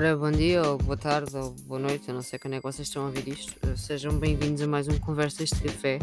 Ora, 0.00 0.16
bom 0.16 0.30
dia, 0.30 0.62
ou 0.62 0.78
boa 0.78 0.96
tarde, 0.96 1.36
ou 1.36 1.50
boa 1.66 1.78
noite, 1.78 2.08
eu 2.08 2.14
não 2.14 2.22
sei 2.22 2.38
quando 2.38 2.54
é 2.54 2.56
que 2.56 2.62
vocês 2.62 2.88
estão 2.88 3.02
a 3.02 3.06
ouvir 3.08 3.28
isto. 3.28 3.54
Eh, 3.60 3.76
Sejam 3.76 4.18
bem-vindos 4.18 4.62
a 4.62 4.66
mais 4.66 4.88
um 4.88 4.98
Conversas 4.98 5.50
de 5.50 5.60
Café. 5.60 5.98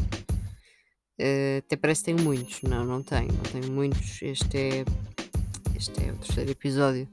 Eh, 1.17 1.63
até 1.65 1.75
parece 1.75 2.03
que 2.03 2.13
tenho 2.13 2.23
muitos, 2.23 2.61
não, 2.61 2.85
não 2.85 3.01
tenho, 3.01 3.29
não 3.33 3.41
tenho 3.51 3.73
muitos. 3.73 4.21
Este 4.21 4.55
é, 4.55 4.85
este 5.75 6.05
é 6.05 6.11
o 6.11 6.15
terceiro 6.17 6.51
episódio. 6.51 7.07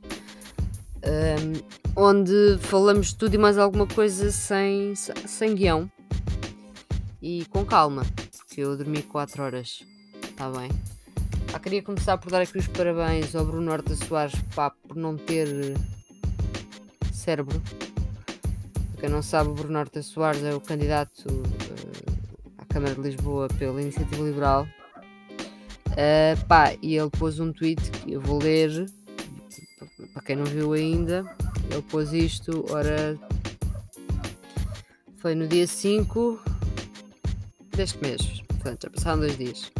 Ahm, 1.03 1.55
onde 1.97 2.59
falamos 2.61 3.07
de 3.07 3.17
tudo 3.17 3.35
e 3.35 3.39
mais 3.39 3.57
alguma 3.57 3.87
coisa 3.87 4.31
sem, 4.31 4.95
sem 4.95 5.55
guião 5.55 5.91
e 7.23 7.47
com 7.47 7.65
calma, 7.65 8.05
porque 8.37 8.61
eu 8.61 8.77
dormi 8.77 9.01
4 9.01 9.43
horas, 9.43 9.83
está 10.23 10.51
bem? 10.51 10.69
Ah, 11.51 11.59
queria 11.59 11.83
começar 11.83 12.19
por 12.19 12.31
dar 12.31 12.43
aqui 12.43 12.59
os 12.59 12.69
parabéns 12.69 13.35
ao 13.35 13.47
Bruno 13.47 13.73
Horta 13.73 13.97
Soares 13.97 14.35
pá, 14.55 14.69
por 14.69 14.97
não 14.97 15.17
ter 15.17 15.49
cérebro. 17.25 17.61
Para 18.93 19.01
quem 19.01 19.09
não 19.09 19.23
sabe, 19.23 19.49
o 19.49 19.55
Bruno 19.55 19.79
Horta 19.79 20.03
Soares 20.03 20.45
é 20.45 20.55
o 20.55 20.61
candidato 20.61 21.25
eh, 21.27 22.13
à 22.59 22.67
Câmara 22.67 22.95
de 22.95 23.01
Lisboa 23.01 23.49
pela 23.59 23.81
Iniciativa 23.81 24.23
Liberal. 24.23 24.69
Eh, 25.97 26.37
pá, 26.47 26.75
e 26.83 26.97
ele 26.97 27.11
pôs 27.11 27.41
um 27.41 27.51
tweet 27.51 27.91
que 27.91 28.13
eu 28.13 28.21
vou 28.21 28.39
ler, 28.43 28.87
para 30.13 30.23
quem 30.23 30.37
não 30.37 30.45
viu 30.45 30.75
ainda. 30.75 31.25
Ele 31.71 31.83
pôs 31.83 32.13
isto, 32.13 32.65
ora. 32.71 33.19
Foi 35.17 35.35
no 35.35 35.49
dia 35.49 35.67
5 35.67 36.39
deste 37.75 37.99
mês, 38.03 38.43
portanto 38.47 38.83
já 38.83 38.91
passaram 38.91 39.21
dois 39.21 39.39
dias. 39.39 39.73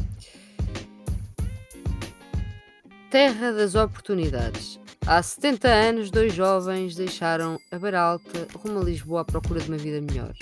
Terra 3.11 3.53
das 3.53 3.75
oportunidades. 3.75 4.81
Há 5.07 5.23
70 5.23 5.69
anos, 5.69 6.11
dois 6.11 6.33
jovens 6.33 6.97
deixaram 6.97 7.61
a 7.71 7.79
Beira 7.79 8.01
Alta 8.01 8.49
rumo 8.57 8.81
a 8.81 8.83
Lisboa 8.83 9.21
à 9.21 9.25
procura 9.25 9.61
de 9.61 9.69
uma 9.69 9.77
vida 9.77 10.01
melhor. 10.01 10.33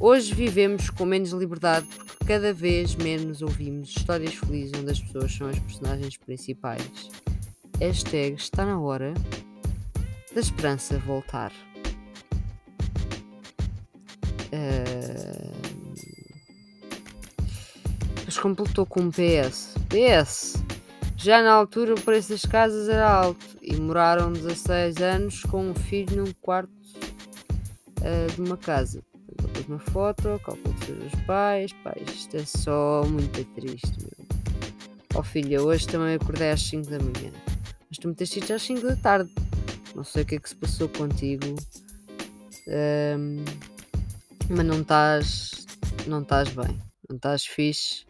Hoje 0.00 0.34
vivemos 0.34 0.90
com 0.90 1.04
menos 1.04 1.30
liberdade 1.30 1.86
porque 1.86 2.24
cada 2.24 2.52
vez 2.52 2.96
menos 2.96 3.40
ouvimos 3.40 3.90
histórias 3.90 4.34
felizes 4.34 4.72
onde 4.76 4.90
as 4.90 5.00
pessoas 5.00 5.32
são 5.32 5.48
as 5.48 5.58
personagens 5.60 6.16
principais. 6.16 6.82
Hashtag 7.78 8.34
está 8.34 8.66
na 8.66 8.80
hora 8.80 9.14
da 10.34 10.40
esperança 10.40 10.98
voltar. 10.98 11.52
Mas 18.24 18.36
completou 18.36 18.84
com 18.84 19.02
um 19.02 19.10
PS. 19.10 19.74
PS! 19.88 20.54
Já 21.20 21.42
na 21.42 21.52
altura 21.52 21.94
o 21.94 22.00
preço 22.00 22.28
das 22.28 22.42
casas 22.42 22.88
era 22.88 23.10
alto 23.10 23.44
e 23.60 23.74
moraram 23.74 24.32
16 24.32 24.98
anos 24.98 25.42
com 25.42 25.70
um 25.70 25.74
filho 25.74 26.24
num 26.24 26.32
quarto 26.40 26.72
ah, 28.02 28.32
de 28.32 28.40
uma 28.40 28.56
casa. 28.56 29.02
Pôs 29.52 29.66
uma 29.66 29.80
foto, 29.80 30.40
calculo 30.44 30.74
que 30.74 30.86
sejam 30.86 31.06
os 31.06 31.26
pais. 31.26 31.72
Pai, 31.82 32.00
isto 32.06 32.36
é 32.36 32.44
só 32.44 33.02
muito 33.04 33.44
triste, 33.46 33.92
meu. 34.00 34.28
Ó 35.16 35.22
filha, 35.24 35.60
hoje 35.60 35.88
também 35.88 36.14
acordei 36.14 36.52
às 36.52 36.62
5 36.62 36.88
da 36.88 36.98
manhã. 37.00 37.32
Mas 37.88 37.98
tu 37.98 38.06
me 38.06 38.14
tens 38.14 38.36
ido 38.36 38.54
às 38.54 38.62
5 38.62 38.86
da 38.86 38.94
tarde. 38.94 39.32
Não 39.96 40.04
sei 40.04 40.22
o 40.22 40.26
que 40.26 40.36
é 40.36 40.38
que 40.38 40.48
se 40.48 40.54
passou 40.54 40.88
contigo. 40.88 41.44
Ahm, 42.68 43.44
mas 44.48 44.64
não 44.64 44.82
estás. 44.82 45.66
Não 46.06 46.22
estás 46.22 46.50
bem. 46.50 46.78
Não 47.08 47.16
estás 47.16 47.44
fixe. 47.44 48.07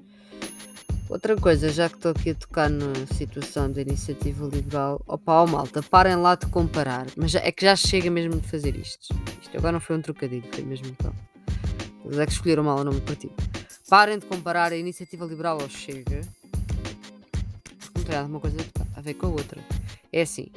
Outra 1.09 1.35
coisa, 1.37 1.71
já 1.71 1.89
que 1.89 1.97
estou 1.97 2.11
aqui 2.11 2.31
a 2.31 2.35
tocar 2.35 2.69
na 2.69 2.93
situação 3.15 3.73
da 3.73 3.81
iniciativa 3.81 4.47
liberal, 4.47 5.03
opa, 5.07 5.43
ó 5.43 5.47
malta, 5.47 5.83
parem 5.83 6.17
lá 6.17 6.35
de 6.35 6.47
comparar. 6.47 7.07
Mas 7.17 7.35
é 7.35 7.51
que 7.51 7.65
já 7.65 7.75
chega 7.75 8.11
mesmo 8.11 8.39
de 8.39 8.47
fazer 8.47 8.77
isto. 8.77 9.15
Isto 9.41 9.57
agora 9.57 9.73
não 9.73 9.81
foi 9.81 9.97
um 9.97 10.03
trocadilho, 10.03 10.45
foi 10.53 10.65
mesmo 10.65 10.87
então. 10.89 11.15
Eles 12.05 12.19
é 12.19 12.27
que 12.27 12.33
escolheram 12.33 12.63
mal 12.63 12.79
o 12.79 12.85
nome 12.85 13.01
do 13.01 13.07
partido. 13.07 13.33
Parem 13.89 14.19
de 14.19 14.27
comparar 14.27 14.71
a 14.71 14.77
iniciativa 14.77 15.25
liberal 15.25 15.59
ao 15.59 15.69
Chega. 15.71 16.21
Porque 17.79 17.99
não 17.99 18.05
tem 18.05 18.15
nada 18.15 18.29
uma 18.29 18.41
coisa 18.41 18.59
a 18.95 19.01
ver 19.01 19.15
com 19.15 19.27
a 19.27 19.31
outra. 19.31 19.65
É 20.13 20.21
assim. 20.21 20.49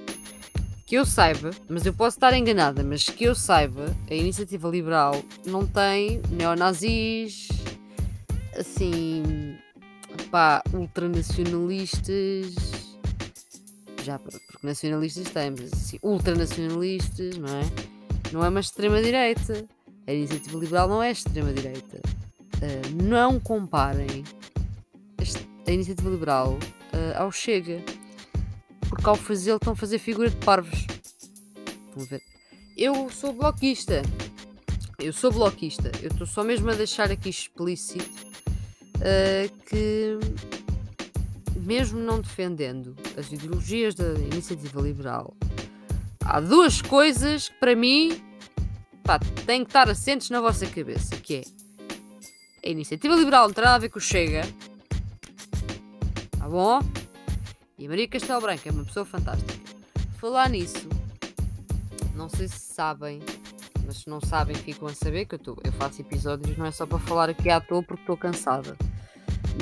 Que 0.85 0.95
eu 0.95 1.05
saiba, 1.05 1.51
mas 1.69 1.85
eu 1.85 1.93
posso 1.93 2.17
estar 2.17 2.33
enganada, 2.33 2.83
mas 2.83 3.05
que 3.05 3.23
eu 3.23 3.33
saiba, 3.33 3.95
a 4.09 4.13
iniciativa 4.13 4.67
liberal 4.67 5.23
não 5.45 5.65
tem 5.65 6.21
neonazis, 6.29 7.47
assim, 8.59 9.55
pá, 10.31 10.63
ultranacionalistas. 10.73 12.55
Já, 14.03 14.17
porque 14.17 14.39
nacionalistas 14.63 15.29
tem, 15.29 15.51
mas 15.51 15.73
assim, 15.73 15.99
ultranacionalistas, 16.01 17.37
não 17.37 17.49
é? 17.49 17.61
Não 18.31 18.43
é 18.43 18.49
uma 18.49 18.61
extrema-direita. 18.61 19.67
A 20.07 20.13
iniciativa 20.13 20.57
liberal 20.57 20.87
não 20.87 21.03
é 21.03 21.11
extrema-direita. 21.11 22.01
Ah, 22.55 23.03
não 23.03 23.39
comparem 23.39 24.23
a 25.67 25.71
iniciativa 25.71 26.09
liberal 26.09 26.57
ah, 26.93 27.21
ao 27.21 27.31
Chega. 27.31 27.83
Porque 28.89 29.07
ao 29.07 29.15
fazê-lo 29.15 29.57
estão 29.57 29.73
a 29.73 29.75
fazer 29.75 29.99
figura 29.99 30.29
de 30.29 30.37
parvos. 30.37 30.87
A 31.95 32.03
ver? 32.05 32.21
Eu 32.75 33.09
sou 33.09 33.33
bloquista. 33.33 34.01
Eu 34.97 35.13
sou 35.13 35.31
bloquista. 35.31 35.91
Eu 36.01 36.09
estou 36.09 36.25
só 36.25 36.43
mesmo 36.43 36.71
a 36.71 36.73
deixar 36.73 37.11
aqui 37.11 37.29
explícito 37.29 38.30
uh, 39.01 39.65
que, 39.65 40.17
mesmo 41.57 41.99
não 41.99 42.21
defendendo 42.21 42.95
as 43.17 43.31
ideologias 43.31 43.95
da 43.95 44.13
iniciativa 44.13 44.81
liberal, 44.81 45.35
há 46.23 46.39
duas 46.39 46.81
coisas 46.81 47.49
que 47.49 47.59
para 47.59 47.75
mim 47.75 48.21
pá, 49.03 49.19
têm 49.45 49.63
que 49.63 49.69
estar 49.69 49.89
assentes 49.89 50.29
na 50.29 50.39
vossa 50.39 50.65
cabeça, 50.67 51.15
que 51.17 51.35
é 51.35 51.43
a 52.63 52.69
iniciativa 52.69 53.15
liberal 53.15 53.47
não 53.47 53.53
tem 53.53 53.63
nada 53.63 53.75
a 53.75 53.79
ver 53.79 53.89
com 53.89 53.97
o 53.97 54.01
Chega, 54.01 54.43
tá 56.37 56.47
bom? 56.47 56.79
E 57.77 57.85
a 57.87 57.89
Maria 57.89 58.07
Castelo 58.07 58.41
Branco 58.41 58.61
é 58.67 58.71
uma 58.71 58.85
pessoa 58.85 59.03
fantástica. 59.03 59.59
Falar 60.19 60.49
nisso, 60.49 60.87
não 62.15 62.29
sei 62.29 62.47
se 62.47 62.59
sabem, 62.59 63.19
mas 63.91 63.97
se 63.97 64.09
não 64.09 64.21
sabem, 64.21 64.55
ficam 64.55 64.87
a 64.87 64.93
saber 64.93 65.25
que 65.25 65.35
eu, 65.35 65.39
tô, 65.39 65.57
eu 65.65 65.71
faço 65.73 65.99
episódios, 65.99 66.57
não 66.57 66.65
é 66.65 66.71
só 66.71 66.85
para 66.85 66.97
falar 66.97 67.29
aqui 67.29 67.49
à 67.49 67.59
toa 67.59 67.83
porque 67.83 68.01
estou 68.03 68.15
cansada. 68.15 68.77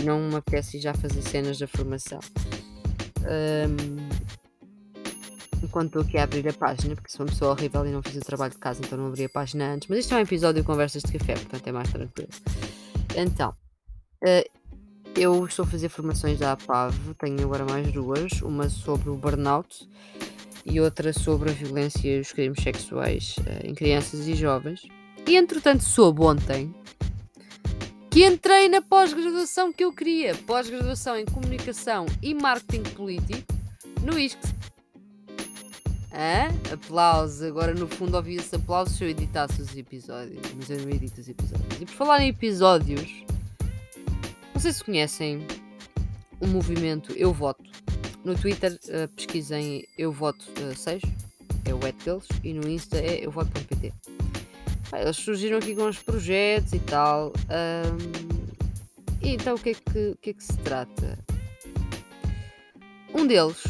Não 0.05 0.19
me 0.19 0.35
apetece 0.35 0.79
já 0.79 0.93
fazer 0.93 1.23
cenas 1.23 1.57
da 1.57 1.67
formação. 1.67 2.19
Ahm, 3.23 4.07
enquanto 5.63 5.87
estou 5.87 6.01
aqui 6.03 6.19
a 6.19 6.25
abrir 6.25 6.47
a 6.47 6.53
página, 6.53 6.93
porque 6.93 7.09
sou 7.09 7.25
uma 7.25 7.31
pessoa 7.31 7.53
horrível 7.53 7.83
e 7.87 7.91
não 7.91 8.03
fiz 8.03 8.17
o 8.17 8.19
trabalho 8.19 8.51
de 8.51 8.59
casa, 8.59 8.81
então 8.85 8.99
não 8.99 9.07
abri 9.07 9.25
a 9.25 9.29
página 9.29 9.73
antes. 9.73 9.87
Mas 9.87 9.97
isto 9.97 10.13
é 10.13 10.17
um 10.17 10.21
episódio 10.21 10.61
de 10.61 10.67
conversas 10.67 11.01
de 11.01 11.17
café, 11.17 11.33
portanto 11.33 11.65
é 11.65 11.71
mais 11.71 11.91
tranquilo. 11.91 12.29
Então, 13.15 13.55
ah, 14.23 14.43
eu 15.15 15.43
estou 15.43 15.65
a 15.65 15.67
fazer 15.67 15.89
formações 15.89 16.37
da 16.37 16.51
APAV, 16.51 17.15
tenho 17.17 17.43
agora 17.45 17.65
mais 17.65 17.91
duas, 17.91 18.43
uma 18.43 18.69
sobre 18.69 19.09
o 19.09 19.15
burnout 19.15 19.89
e 20.69 20.79
outra 20.79 21.11
sobre 21.11 21.49
a 21.49 21.53
violência 21.53 22.17
e 22.17 22.19
os 22.19 22.31
crimes 22.31 22.61
sexuais 22.61 23.35
eh, 23.45 23.67
em 23.67 23.73
crianças 23.73 24.27
e 24.27 24.35
jovens. 24.35 24.81
E 25.27 25.35
entretanto 25.35 25.83
soube 25.83 26.21
ontem 26.21 26.73
que 28.09 28.25
entrei 28.25 28.69
na 28.69 28.81
pós-graduação 28.81 29.71
que 29.71 29.83
eu 29.83 29.93
queria, 29.93 30.35
pós-graduação 30.47 31.17
em 31.17 31.25
comunicação 31.25 32.05
e 32.21 32.33
marketing 32.33 32.83
político 32.91 33.53
no 34.01 34.17
ISCS. 34.17 34.55
Hã? 36.11 36.73
Aplausos, 36.73 37.43
agora 37.43 37.73
no 37.73 37.87
fundo 37.87 38.17
ouvi 38.17 38.35
esse 38.35 38.55
aplauso 38.55 38.93
se 38.93 39.03
eu 39.03 39.09
editasse 39.09 39.61
os 39.61 39.75
episódios, 39.75 40.41
mas 40.55 40.69
eu 40.69 40.79
não 40.79 40.89
edito 40.89 41.21
os 41.21 41.29
episódios. 41.29 41.81
E 41.81 41.85
por 41.85 41.93
falar 41.93 42.21
em 42.21 42.29
episódios, 42.29 43.23
não 44.53 44.59
sei 44.59 44.73
se 44.73 44.83
conhecem 44.83 45.45
o 46.41 46.47
movimento 46.47 47.13
Eu 47.13 47.31
Voto. 47.31 47.69
No 48.23 48.35
Twitter 48.35 48.73
uh, 48.73 49.07
pesquisem 49.15 49.87
Eu 49.97 50.11
Voto 50.11 50.45
6, 50.75 51.01
é 51.65 51.73
o 51.73 51.87
et 51.87 51.95
deles, 52.03 52.27
e 52.43 52.53
no 52.53 52.67
Insta 52.67 52.97
é 52.97 53.25
Eu 53.25 53.31
Voto.pt. 53.31 53.93
Eles 54.93 55.17
surgiram 55.17 55.57
aqui 55.59 55.75
com 55.75 55.83
uns 55.83 55.99
projetos 55.99 56.73
e 56.73 56.79
tal. 56.79 57.31
ahm, 57.49 58.39
e 59.21 59.29
então 59.29 59.55
o 59.55 59.59
que, 59.59 59.69
é 59.69 59.73
que, 59.73 60.17
que 60.21 60.29
é 60.31 60.33
que 60.33 60.43
se 60.43 60.57
trata? 60.57 61.17
Um 63.13 63.25
deles 63.25 63.63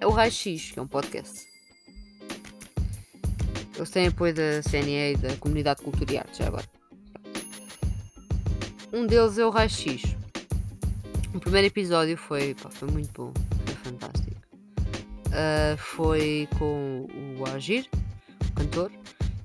é 0.00 0.06
o 0.06 0.10
Raio 0.10 0.30
X, 0.30 0.70
que 0.70 0.78
é 0.78 0.82
um 0.82 0.86
podcast. 0.86 1.46
Eles 3.76 3.90
têm 3.90 4.06
apoio 4.06 4.32
da 4.32 4.62
CNE 4.62 5.12
e 5.12 5.16
da 5.16 5.36
Comunidade 5.36 5.78
de 5.80 5.84
Cultura 5.84 6.12
e 6.12 6.18
Arte, 6.18 6.38
já 6.38 6.46
agora. 6.46 6.68
Um 8.92 9.06
deles 9.06 9.38
é 9.38 9.44
o 9.44 9.50
Raio 9.50 9.70
X. 9.70 10.23
O 11.34 11.40
primeiro 11.40 11.66
episódio 11.66 12.16
foi, 12.16 12.54
pá, 12.54 12.70
foi 12.70 12.88
muito 12.88 13.12
bom, 13.12 13.32
foi 13.66 13.74
fantástico. 13.74 14.40
Ah, 15.32 15.76
foi 15.76 16.48
com 16.58 17.08
o 17.36 17.44
Agir, 17.50 17.88
o 18.48 18.52
cantor, 18.52 18.92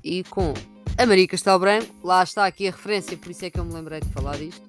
e 0.03 0.23
com 0.25 0.53
a 0.95 1.05
Maria 1.05 1.27
Castelo 1.27 1.57
Branco. 1.57 1.91
Lá 2.03 2.21
está 2.21 2.45
aqui 2.45 2.67
a 2.67 2.71
referência, 2.71 3.17
por 3.17 3.31
isso 3.31 3.43
é 3.43 3.49
que 3.49 3.59
eu 3.59 3.65
me 3.65 3.73
lembrei 3.73 3.99
de 3.99 4.09
falar 4.09 4.37
disto. 4.37 4.61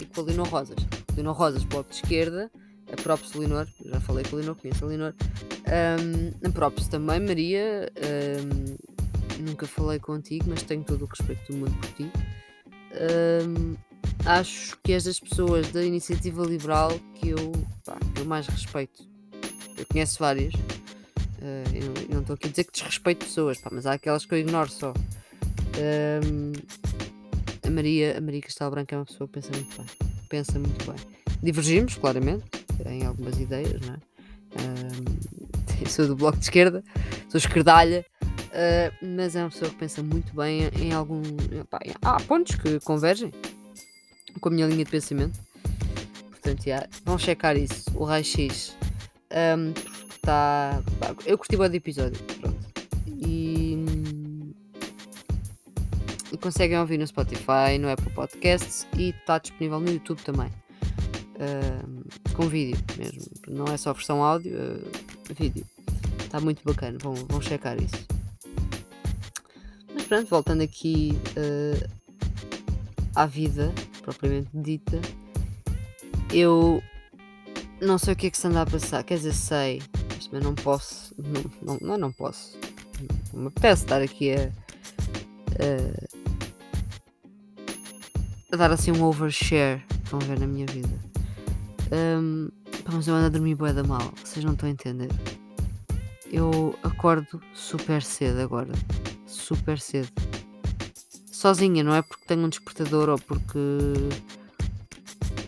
E 0.00 0.04
com 0.04 0.22
a 0.22 0.24
Linor 0.24 0.48
Rosas. 0.48 0.76
Linor 1.16 1.36
Rosas, 1.36 1.62
bloco 1.62 1.90
de 1.90 1.96
esquerda, 1.96 2.50
a 2.92 3.00
própria 3.00 3.38
Linor, 3.38 3.68
já 3.84 4.00
falei 4.00 4.24
com 4.24 4.36
a 4.36 4.40
Linor, 4.40 4.56
conheço 4.56 4.84
a 4.84 4.88
Linor. 4.88 5.14
Um, 6.44 6.50
próprios 6.50 6.88
também, 6.88 7.20
Maria. 7.20 7.88
Um, 7.96 9.44
nunca 9.44 9.64
falei 9.66 10.00
contigo, 10.00 10.46
mas 10.48 10.64
tenho 10.64 10.82
todo 10.82 11.02
o 11.02 11.06
respeito 11.06 11.52
do 11.52 11.58
mundo 11.58 11.78
por 11.78 11.92
ti. 11.92 12.10
Um, 13.46 13.76
acho 14.24 14.78
que 14.82 14.92
és 14.92 15.04
das 15.04 15.20
pessoas 15.20 15.68
da 15.70 15.82
iniciativa 15.82 16.44
liberal 16.44 16.90
que 17.14 17.30
eu, 17.30 17.52
pá, 17.84 17.96
que 18.14 18.20
eu 18.20 18.24
mais 18.24 18.46
respeito. 18.46 19.06
Eu 19.76 19.84
conheço 19.90 20.18
várias. 20.18 20.54
Uh, 20.54 22.08
eu 22.08 22.14
não 22.14 22.20
estou 22.20 22.34
aqui 22.34 22.46
a 22.46 22.50
dizer 22.50 22.64
que 22.64 22.72
desrespeito 22.72 23.26
pessoas, 23.26 23.58
pá, 23.58 23.68
mas 23.72 23.86
há 23.86 23.92
aquelas 23.92 24.24
que 24.24 24.34
eu 24.34 24.38
ignoro 24.38 24.70
só. 24.70 24.94
Um, 25.76 26.52
a 27.66 27.70
Maria, 27.70 28.16
a 28.16 28.20
Maria 28.20 28.42
Castelo 28.42 28.70
Branco 28.70 28.94
é 28.94 28.98
uma 28.98 29.04
pessoa 29.04 29.28
que 29.28 29.34
pensa 29.34 29.50
muito 29.52 29.76
bem. 29.76 29.86
Pensa 30.28 30.58
muito 30.58 30.84
bem. 30.84 30.96
Divergimos, 31.42 31.96
claramente, 31.96 32.44
em 32.86 33.04
algumas 33.04 33.38
ideias, 33.38 33.80
não 33.82 33.94
é? 33.94 33.98
Um, 34.62 35.86
sou 35.88 36.06
do 36.06 36.16
bloco 36.16 36.38
de 36.38 36.44
esquerda, 36.44 36.82
sou 37.28 37.38
esquerdalha, 37.38 38.04
uh, 38.22 39.06
mas 39.16 39.36
é 39.36 39.42
uma 39.42 39.50
pessoa 39.50 39.70
que 39.70 39.76
pensa 39.76 40.02
muito 40.02 40.34
bem 40.34 40.70
em, 40.80 40.92
algum. 40.92 41.22
Pá, 41.68 41.80
há 42.02 42.20
pontos 42.20 42.54
que 42.56 42.80
convergem 42.80 43.32
com 44.40 44.48
a 44.48 44.52
minha 44.52 44.66
linha 44.66 44.84
de 44.84 44.90
pensamento. 44.90 45.38
Portanto, 46.30 46.66
yeah, 46.66 46.86
vão 47.04 47.18
checar 47.18 47.56
isso, 47.56 47.84
o 47.94 48.04
raio-x. 48.04 48.76
Um, 49.32 49.72
está. 50.14 50.82
Eu 51.24 51.38
curti 51.38 51.56
o 51.56 51.68
do 51.68 51.74
episódio. 51.74 52.22
Pronto. 52.40 52.64
E 53.06 53.84
e 56.34 56.36
conseguem 56.36 56.76
ouvir 56.80 56.98
no 56.98 57.06
Spotify, 57.06 57.78
no 57.78 57.88
Apple 57.88 58.12
Podcasts 58.12 58.88
e 58.98 59.10
está 59.10 59.38
disponível 59.38 59.78
no 59.78 59.88
YouTube 59.88 60.20
também. 60.22 60.48
Uh, 61.36 62.34
com 62.34 62.48
vídeo 62.48 62.76
mesmo. 62.98 63.22
Não 63.46 63.66
é 63.66 63.76
só 63.76 63.92
versão 63.92 64.20
áudio, 64.20 64.52
uh, 64.52 65.34
vídeo. 65.34 65.64
Está 66.18 66.40
muito 66.40 66.60
bacana, 66.64 66.98
vão, 67.00 67.14
vão 67.14 67.40
checar 67.40 67.80
isso. 67.80 68.04
Mas 69.94 70.04
pronto, 70.06 70.28
voltando 70.28 70.62
aqui 70.62 71.16
uh, 71.36 71.88
à 73.14 73.26
vida 73.26 73.72
propriamente 74.04 74.50
dita, 74.54 75.00
eu 76.32 76.82
não 77.80 77.98
sei 77.98 78.14
o 78.14 78.16
que 78.16 78.26
é 78.26 78.30
que 78.30 78.38
se 78.38 78.46
anda 78.46 78.62
a 78.62 78.66
passar, 78.66 79.02
quer 79.02 79.16
dizer, 79.16 79.34
sei, 79.34 79.82
mas 80.14 80.26
também 80.26 80.42
não 80.42 80.54
posso, 80.54 81.14
não, 81.18 81.44
não, 81.62 81.78
não, 81.80 81.98
não 81.98 82.12
posso, 82.12 82.58
não 83.32 83.42
me 83.42 83.48
apetece 83.48 83.84
estar 83.84 84.02
aqui 84.02 84.32
a, 84.32 84.48
a 85.58 86.24
a 88.54 88.56
dar 88.56 88.70
assim 88.70 88.92
um 88.92 89.02
overshare. 89.02 89.82
Estão 90.04 90.18
a 90.20 90.24
ver 90.24 90.38
na 90.38 90.46
minha 90.46 90.66
vida. 90.66 90.88
Um, 91.92 92.48
mas 92.92 93.08
eu 93.08 93.14
ando 93.14 93.26
a 93.26 93.28
dormir 93.28 93.54
bué 93.56 93.72
da 93.72 93.82
mal. 93.82 94.12
Vocês 94.22 94.44
não 94.44 94.52
estão 94.52 94.68
a 94.68 94.72
entender. 94.72 95.08
Eu 96.30 96.78
acordo 96.82 97.40
super 97.52 98.02
cedo 98.02 98.40
agora. 98.40 98.72
Super 99.26 99.78
cedo. 99.78 100.08
Sozinha, 101.44 101.84
não 101.84 101.94
é 101.94 102.00
porque 102.00 102.24
tenho 102.26 102.42
um 102.42 102.48
despertador 102.48 103.10
ou 103.10 103.18
porque 103.18 103.58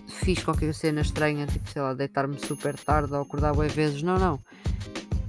fiz 0.09 0.45
qualquer 0.45 0.75
cena 0.75 1.01
estranha, 1.01 1.47
tipo, 1.47 1.71
sei 1.71 1.81
lá, 1.81 1.95
deitar-me 1.95 2.39
super 2.39 2.77
tarde 2.79 3.15
ou 3.15 3.23
acordar 3.23 3.55
bué 3.55 3.67
vezes. 3.69 4.03
Não, 4.03 4.19
não. 4.19 4.39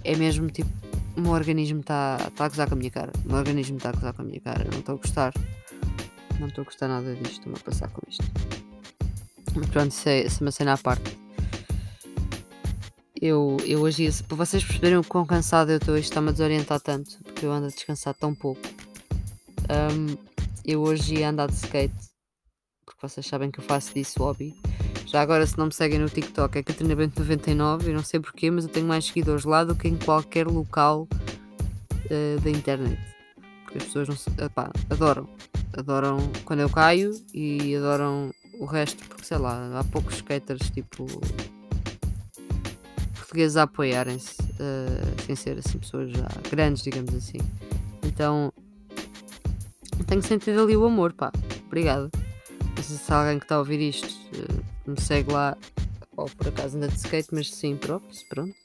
É 0.04 0.14
mesmo 0.18 0.50
tipo, 0.50 0.70
o 1.16 1.22
meu 1.22 1.32
organismo 1.32 1.80
está 1.80 2.18
tá 2.36 2.44
a 2.44 2.50
gozar 2.50 2.68
com 2.68 2.74
a 2.76 2.78
minha 2.78 2.92
cara. 2.92 3.14
O 3.24 3.30
meu 3.30 3.38
organismo 3.38 3.78
está 3.78 3.92
a 3.92 3.92
gozar 3.94 4.14
com 4.14 4.24
a 4.24 4.26
minha 4.26 4.42
cara. 4.42 4.66
Eu 4.66 4.72
não 4.72 4.80
estou 4.80 4.96
a 4.96 4.98
gostar 4.98 5.34
não 6.38 6.50
estou 6.50 6.64
a 6.64 6.66
gostar 6.66 6.90
nada 6.90 7.16
disto, 7.16 7.32
estou-me 7.32 7.58
a 7.58 7.64
passar 7.64 7.90
com 7.90 8.02
isto. 8.10 8.26
Mas 9.56 9.70
pronto, 9.70 9.92
isso 9.92 10.10
é, 10.10 10.26
é 10.26 10.30
uma 10.42 10.52
cena 10.52 10.74
à 10.74 10.78
parte. 10.78 11.18
Eu, 13.22 13.56
eu 13.66 13.80
hoje, 13.80 14.12
para 14.28 14.36
vocês 14.36 14.66
perceberem 14.66 14.98
o 14.98 15.04
quão 15.06 15.26
cansado 15.26 15.72
eu 15.72 15.78
estou, 15.78 15.98
isto 15.98 16.10
está-me 16.10 16.28
a 16.28 16.32
desorientar 16.34 16.82
tanto, 16.82 17.24
porque 17.24 17.46
eu 17.46 17.54
ando 17.54 17.68
a 17.68 17.70
descansar 17.70 18.14
tão 18.14 18.36
pouco. 18.36 18.62
Um, 19.70 20.37
eu 20.68 20.82
hoje 20.82 21.16
ia 21.16 21.30
andar 21.30 21.48
de 21.48 21.56
skate, 21.56 21.96
porque 22.86 23.00
vocês 23.02 23.26
sabem 23.26 23.50
que 23.50 23.60
eu 23.60 23.64
faço 23.64 23.94
disso 23.94 24.20
hobby. 24.20 24.54
Já 25.06 25.22
agora, 25.22 25.48
se 25.48 25.58
não 25.58 25.68
me 25.68 25.74
seguem 25.74 25.98
no 25.98 26.10
TikTok, 26.10 26.58
é 26.58 26.64
Catarina 26.64 26.94
Bento 26.94 27.18
99, 27.20 27.90
eu 27.90 27.96
não 27.96 28.04
sei 28.04 28.20
porquê, 28.20 28.52
mas 28.52 28.66
eu 28.66 28.70
tenho 28.70 28.86
mais 28.86 29.06
seguidores 29.06 29.46
lá 29.46 29.64
do 29.64 29.74
que 29.74 29.88
em 29.88 29.96
qualquer 29.96 30.46
local 30.46 31.08
uh, 31.08 32.42
da 32.42 32.50
internet. 32.50 33.00
Porque 33.64 33.78
as 33.78 33.86
pessoas 33.86 34.10
não 34.10 34.18
se, 34.18 34.30
epá, 34.42 34.70
adoram 34.90 35.28
adoram 35.78 36.18
quando 36.44 36.62
eu 36.62 36.70
caio 36.70 37.12
e 37.34 37.76
adoram 37.76 38.32
o 38.60 38.66
resto, 38.66 39.04
porque 39.08 39.24
sei 39.24 39.38
lá, 39.38 39.80
há 39.80 39.84
poucos 39.86 40.16
skaters 40.16 40.70
tipo 40.72 41.06
portugueses 43.14 43.58
a 43.58 43.64
apoiarem-se, 43.64 44.42
uh, 44.42 45.26
sem 45.26 45.36
ser 45.36 45.60
assim 45.60 45.78
pessoas 45.78 46.12
já 46.12 46.28
grandes, 46.50 46.84
digamos 46.84 47.14
assim. 47.14 47.38
Então 48.04 48.52
tenho 50.08 50.24
sentido 50.24 50.62
ali 50.62 50.76
o 50.76 50.86
amor, 50.86 51.14
pá. 51.14 51.32
Obrigado. 51.68 52.10
Não 52.76 52.84
sei 52.84 52.98
se 52.98 53.14
alguém 53.14 53.40
que 53.40 53.46
está 53.46 53.56
a 53.56 53.60
ouvir 53.60 53.80
isto 53.80 54.08
uh, 54.08 54.92
me 54.92 55.00
segue 55.00 55.32
lá, 55.32 55.58
ou 56.16 56.26
por 56.30 56.48
acaso 56.48 56.78
anda 56.78 56.88
de 56.88 56.96
skate, 56.96 57.30
mas 57.32 57.54
sim, 57.54 57.76
próprio, 57.76 58.10
pronto. 58.30 58.56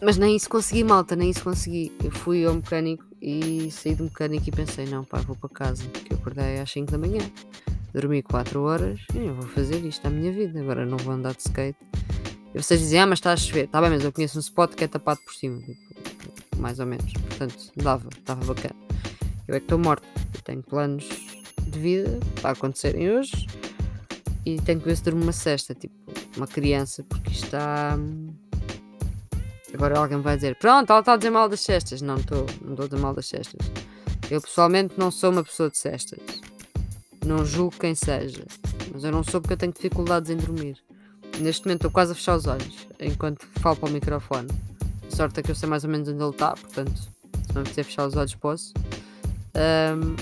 Mas 0.00 0.16
nem 0.18 0.36
isso 0.36 0.48
consegui, 0.48 0.84
malta, 0.84 1.16
nem 1.16 1.30
isso 1.30 1.42
consegui. 1.42 1.90
Eu 2.02 2.10
fui 2.10 2.44
ao 2.44 2.54
mecânico 2.54 3.04
e 3.20 3.70
saí 3.70 3.94
do 3.94 4.04
mecânico 4.04 4.48
e 4.48 4.52
pensei, 4.52 4.86
não 4.86 5.02
pá, 5.02 5.18
vou 5.18 5.34
para 5.34 5.48
casa, 5.48 5.82
que 5.88 6.12
eu 6.12 6.18
acordei 6.18 6.60
às 6.60 6.70
5 6.70 6.92
da 6.92 6.98
manhã, 6.98 7.20
dormi 7.92 8.22
4 8.22 8.60
horas 8.62 9.00
e 9.14 9.18
eu 9.18 9.34
vou 9.34 9.48
fazer 9.48 9.84
isto 9.84 10.06
à 10.06 10.10
minha 10.10 10.30
vida, 10.30 10.60
agora 10.60 10.84
não 10.84 10.98
vou 10.98 11.14
andar 11.14 11.32
de 11.32 11.40
skate. 11.40 11.78
E 12.54 12.62
vocês 12.62 12.80
dizem, 12.80 13.00
ah, 13.00 13.06
mas 13.06 13.18
está 13.18 13.32
a 13.32 13.36
chover, 13.36 13.64
está 13.64 13.80
bem, 13.80 13.90
mas 13.90 14.04
eu 14.04 14.12
conheço 14.12 14.36
um 14.36 14.40
spot 14.40 14.74
que 14.74 14.84
é 14.84 14.88
tapado 14.88 15.20
por 15.24 15.34
cima, 15.34 15.58
tipo, 15.62 15.80
mais 16.58 16.78
ou 16.78 16.86
menos, 16.86 17.10
portanto, 17.12 17.72
dava, 17.74 18.08
estava 18.10 18.44
bacana. 18.44 18.83
Eu 19.46 19.54
é 19.54 19.58
que 19.58 19.64
estou 19.64 19.78
morta, 19.78 20.06
eu 20.34 20.40
tenho 20.42 20.62
planos 20.62 21.08
de 21.66 21.78
vida 21.78 22.18
para 22.40 22.50
acontecerem 22.50 23.10
hoje 23.10 23.46
e 24.44 24.60
tenho 24.60 24.80
que 24.80 24.86
ver 24.86 24.96
se 24.96 25.04
durmo 25.04 25.22
uma 25.22 25.32
cesta, 25.32 25.74
tipo, 25.74 25.94
uma 26.36 26.46
criança, 26.46 27.02
porque 27.04 27.30
isto 27.30 27.44
está 27.44 27.98
Agora 29.74 29.98
alguém 29.98 30.20
vai 30.20 30.36
dizer, 30.36 30.56
pronto, 30.56 30.88
ela 30.90 31.00
está 31.00 31.14
a 31.14 31.16
dizer 31.16 31.30
mal 31.30 31.48
das 31.48 31.60
cestas. 31.60 32.00
Não 32.00 32.14
estou, 32.14 32.46
não 32.62 32.70
estou 32.70 32.84
a 32.84 32.88
dizer 32.88 33.02
mal 33.02 33.12
das 33.12 33.26
cestas. 33.26 33.66
Eu 34.30 34.40
pessoalmente 34.40 34.94
não 34.96 35.10
sou 35.10 35.32
uma 35.32 35.42
pessoa 35.42 35.68
de 35.68 35.76
cestas. 35.76 36.20
Não 37.26 37.44
julgo 37.44 37.74
quem 37.80 37.92
seja. 37.92 38.44
Mas 38.92 39.02
eu 39.02 39.10
não 39.10 39.24
sou 39.24 39.40
porque 39.40 39.54
eu 39.54 39.56
tenho 39.56 39.72
dificuldades 39.72 40.30
em 40.30 40.36
dormir. 40.36 40.78
Neste 41.40 41.64
momento 41.64 41.78
estou 41.78 41.90
quase 41.90 42.12
a 42.12 42.14
fechar 42.14 42.36
os 42.36 42.46
olhos 42.46 42.86
enquanto 43.00 43.44
falo 43.58 43.74
para 43.74 43.88
o 43.88 43.92
microfone. 43.92 44.48
A 45.08 45.16
sorte 45.16 45.40
é 45.40 45.42
que 45.42 45.50
eu 45.50 45.56
sei 45.56 45.68
mais 45.68 45.82
ou 45.82 45.90
menos 45.90 46.08
onde 46.08 46.22
ele 46.22 46.30
está, 46.30 46.52
portanto, 46.52 46.96
se 46.96 47.54
não 47.54 47.62
me 47.62 47.68
fechar 47.68 48.06
os 48.06 48.14
olhos, 48.14 48.34
posso. 48.36 48.72
Um, 49.56 50.16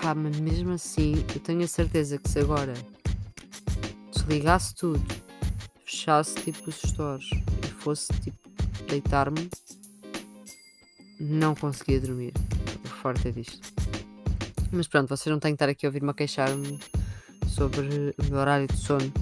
pá, 0.00 0.14
mas 0.14 0.38
mesmo 0.38 0.72
assim, 0.72 1.24
eu 1.34 1.40
tenho 1.40 1.62
a 1.62 1.68
certeza 1.68 2.18
que 2.18 2.28
se 2.28 2.38
agora 2.38 2.74
desligasse 4.12 4.74
tudo, 4.74 5.02
fechasse 5.84 6.34
tipo 6.36 6.68
os 6.68 6.76
stores 6.76 7.28
fosse 7.82 8.12
tipo 8.20 8.38
deitar-me, 8.88 9.50
não 11.18 11.54
conseguia 11.54 12.00
dormir. 12.00 12.32
O 12.84 12.88
forte 12.88 13.28
é 13.28 13.30
disto. 13.32 13.72
Mas 14.70 14.86
pronto, 14.86 15.08
vocês 15.08 15.32
não 15.32 15.40
têm 15.40 15.52
que 15.52 15.56
estar 15.56 15.68
aqui 15.68 15.84
a 15.84 15.88
ouvir-me 15.88 16.10
a 16.10 16.14
queixar-me 16.14 16.78
sobre 17.48 18.14
o 18.18 18.24
meu 18.30 18.38
horário 18.38 18.68
de 18.68 18.76
sono. 18.76 19.12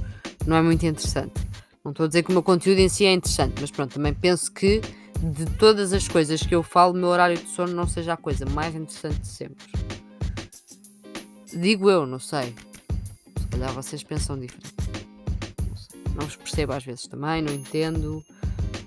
Não 0.47 0.56
é 0.56 0.62
muito 0.62 0.85
interessante. 0.85 1.32
Não 1.82 1.92
estou 1.92 2.04
a 2.04 2.06
dizer 2.06 2.23
que 2.23 2.30
o 2.30 2.32
meu 2.32 2.42
conteúdo 2.42 2.78
em 2.78 2.88
si 2.88 3.06
é 3.06 3.12
interessante, 3.12 3.54
mas 3.61 3.70
pronto, 3.70 3.94
também 3.94 4.12
penso 4.12 4.52
que 4.52 4.82
de 5.22 5.46
todas 5.58 5.92
as 5.92 6.08
coisas 6.08 6.42
que 6.42 6.54
eu 6.54 6.62
falo, 6.62 6.94
meu 6.94 7.08
horário 7.08 7.36
de 7.36 7.48
sono 7.48 7.74
não 7.74 7.86
seja 7.86 8.14
a 8.14 8.16
coisa 8.16 8.46
mais 8.46 8.74
interessante 8.74 9.20
de 9.20 9.28
sempre. 9.28 9.66
Digo 11.52 11.90
eu, 11.90 12.06
não 12.06 12.18
sei. 12.18 12.54
Se 13.38 13.46
calhar 13.48 13.72
vocês 13.72 14.02
pensam 14.02 14.38
diferente. 14.38 14.74
Não, 16.08 16.14
não 16.14 16.26
os 16.26 16.36
percebo 16.36 16.72
às 16.72 16.84
vezes 16.84 17.06
também, 17.06 17.42
não 17.42 17.52
entendo. 17.52 18.24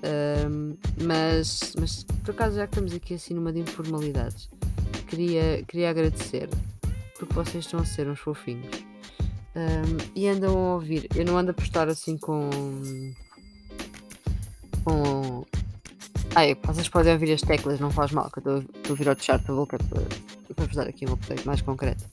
Um, 0.04 0.76
mas, 1.04 1.74
mas 1.78 2.04
por 2.24 2.32
acaso, 2.32 2.56
já 2.56 2.66
que 2.66 2.72
estamos 2.72 2.94
aqui 2.94 3.14
assim 3.14 3.34
numa 3.34 3.52
de 3.52 3.60
informalidades, 3.60 4.50
queria, 5.06 5.62
queria 5.66 5.90
agradecer 5.90 6.48
porque 7.18 7.32
vocês 7.34 7.64
estão 7.64 7.80
a 7.80 7.84
ser 7.84 8.08
uns 8.08 8.18
fofinhos 8.18 8.84
um, 9.56 10.10
e 10.14 10.28
andam 10.28 10.56
a 10.56 10.74
ouvir. 10.74 11.08
Eu 11.14 11.24
não 11.24 11.38
ando 11.38 11.52
a 11.52 11.54
postar 11.54 11.88
assim 11.88 12.18
com. 12.18 12.50
com. 14.84 15.46
Ai, 16.36 16.56
vocês 16.64 16.88
podem 16.88 17.12
ouvir 17.12 17.32
as 17.32 17.42
teclas, 17.42 17.78
não 17.78 17.92
faz 17.92 18.10
mal, 18.10 18.28
que 18.28 18.40
eu 18.40 18.58
estou 18.58 18.72
a 18.86 18.90
ouvir 18.90 19.08
ao 19.08 19.16
chat 19.16 19.40
da 19.44 19.54
boca 19.54 19.78
para, 19.78 20.66
vos 20.66 20.74
dar 20.74 20.88
aqui 20.88 21.06
um 21.06 21.12
update 21.12 21.46
mais 21.46 21.62
concreto. 21.62 22.04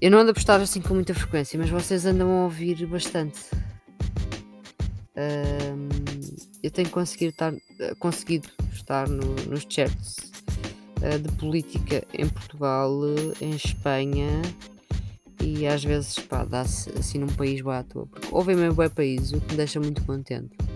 Eu 0.00 0.10
não 0.10 0.18
ando 0.18 0.32
a 0.32 0.34
postar 0.34 0.60
assim 0.60 0.80
com 0.80 0.94
muita 0.94 1.14
frequência, 1.14 1.56
mas 1.56 1.70
vocês 1.70 2.04
andam 2.04 2.28
a 2.28 2.44
ouvir 2.44 2.84
bastante. 2.86 3.38
Um, 5.16 5.88
eu 6.60 6.72
tenho 6.72 6.90
conseguido 6.90 7.30
estar, 7.30 7.54
eh, 7.54 7.94
conseguido 8.00 8.48
estar 8.72 9.08
no, 9.08 9.34
nos 9.46 9.64
chats 9.68 10.16
uh, 11.00 11.18
de 11.20 11.32
política 11.36 12.04
em 12.12 12.28
Portugal, 12.28 12.92
em 13.40 13.50
Espanha 13.50 14.42
e 15.40 15.68
às 15.68 15.84
vezes 15.84 16.16
dá-se 16.48 16.90
assim 16.98 17.18
num 17.18 17.28
país 17.28 17.60
boa 17.60 17.78
à 17.78 17.82
toa, 17.84 18.06
porque 18.06 18.28
ouvem 18.32 18.56
mesmo 18.56 18.74
bom 18.74 18.88
país, 18.90 19.32
o 19.32 19.40
que 19.40 19.52
me 19.52 19.56
deixa 19.56 19.78
muito 19.78 20.04
contente. 20.04 20.67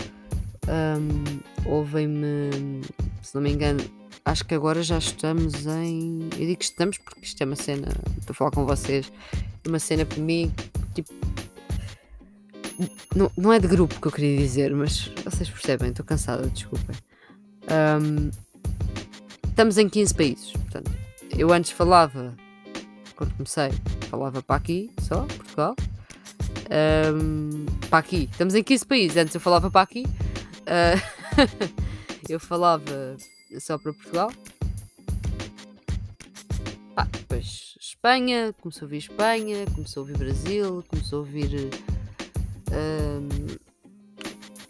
Um, 0.69 1.41
Ouvem-me, 1.65 2.83
se 3.23 3.35
não 3.35 3.43
me 3.43 3.53
engano, 3.53 3.83
acho 4.25 4.45
que 4.45 4.55
agora 4.55 4.83
já 4.83 4.99
estamos 4.99 5.67
em. 5.67 6.29
Eu 6.33 6.47
digo 6.47 6.63
estamos 6.63 6.99
porque 6.99 7.21
isto 7.23 7.41
é 7.41 7.47
uma 7.47 7.57
cena. 7.57 7.89
Estou 8.19 8.33
a 8.33 8.35
falar 8.35 8.51
com 8.51 8.67
vocês. 8.67 9.13
É 9.65 9.69
uma 9.69 9.79
cena 9.79 10.05
para 10.05 10.19
mim, 10.19 10.53
tipo. 10.95 11.13
Não, 13.15 13.31
não 13.37 13.53
é 13.53 13.61
de 13.61 13.69
grupo 13.69 14.01
que 14.01 14.07
eu 14.07 14.13
queria 14.13 14.37
dizer, 14.39 14.75
mas 14.75 15.11
vocês 15.25 15.49
percebem, 15.49 15.91
estou 15.91 16.05
cansada, 16.05 16.47
desculpem. 16.49 16.97
Um, 17.71 18.31
estamos 19.49 19.79
em 19.79 19.89
15 19.89 20.15
países. 20.15 20.53
Portanto, 20.53 20.91
eu 21.37 21.53
antes 21.53 21.71
falava, 21.71 22.35
quando 23.15 23.35
comecei, 23.35 23.71
falava 24.11 24.43
para 24.43 24.57
aqui 24.57 24.91
só, 25.01 25.23
Portugal. 25.23 25.77
Um, 27.15 27.67
para 27.89 27.99
aqui, 27.99 28.29
estamos 28.33 28.55
em 28.55 28.63
15 28.65 28.87
países. 28.87 29.17
Antes 29.17 29.35
eu 29.35 29.41
falava 29.41 29.71
para 29.71 29.83
aqui. 29.83 30.05
Uh, 30.63 31.73
eu 32.29 32.39
falava 32.41 33.17
só 33.59 33.79
para 33.79 33.93
Portugal. 33.93 34.33
Ah, 36.97 37.05
depois 37.05 37.75
Espanha, 37.81 38.53
começou 38.61 38.83
a 38.83 38.87
ouvir 38.87 38.99
Espanha, 38.99 39.65
começou 39.75 40.01
a 40.01 40.03
ouvir 40.03 40.19
Brasil, 40.19 40.85
começou 40.89 41.19
a 41.19 41.21
ouvir. 41.21 41.71
Um, 42.71 43.57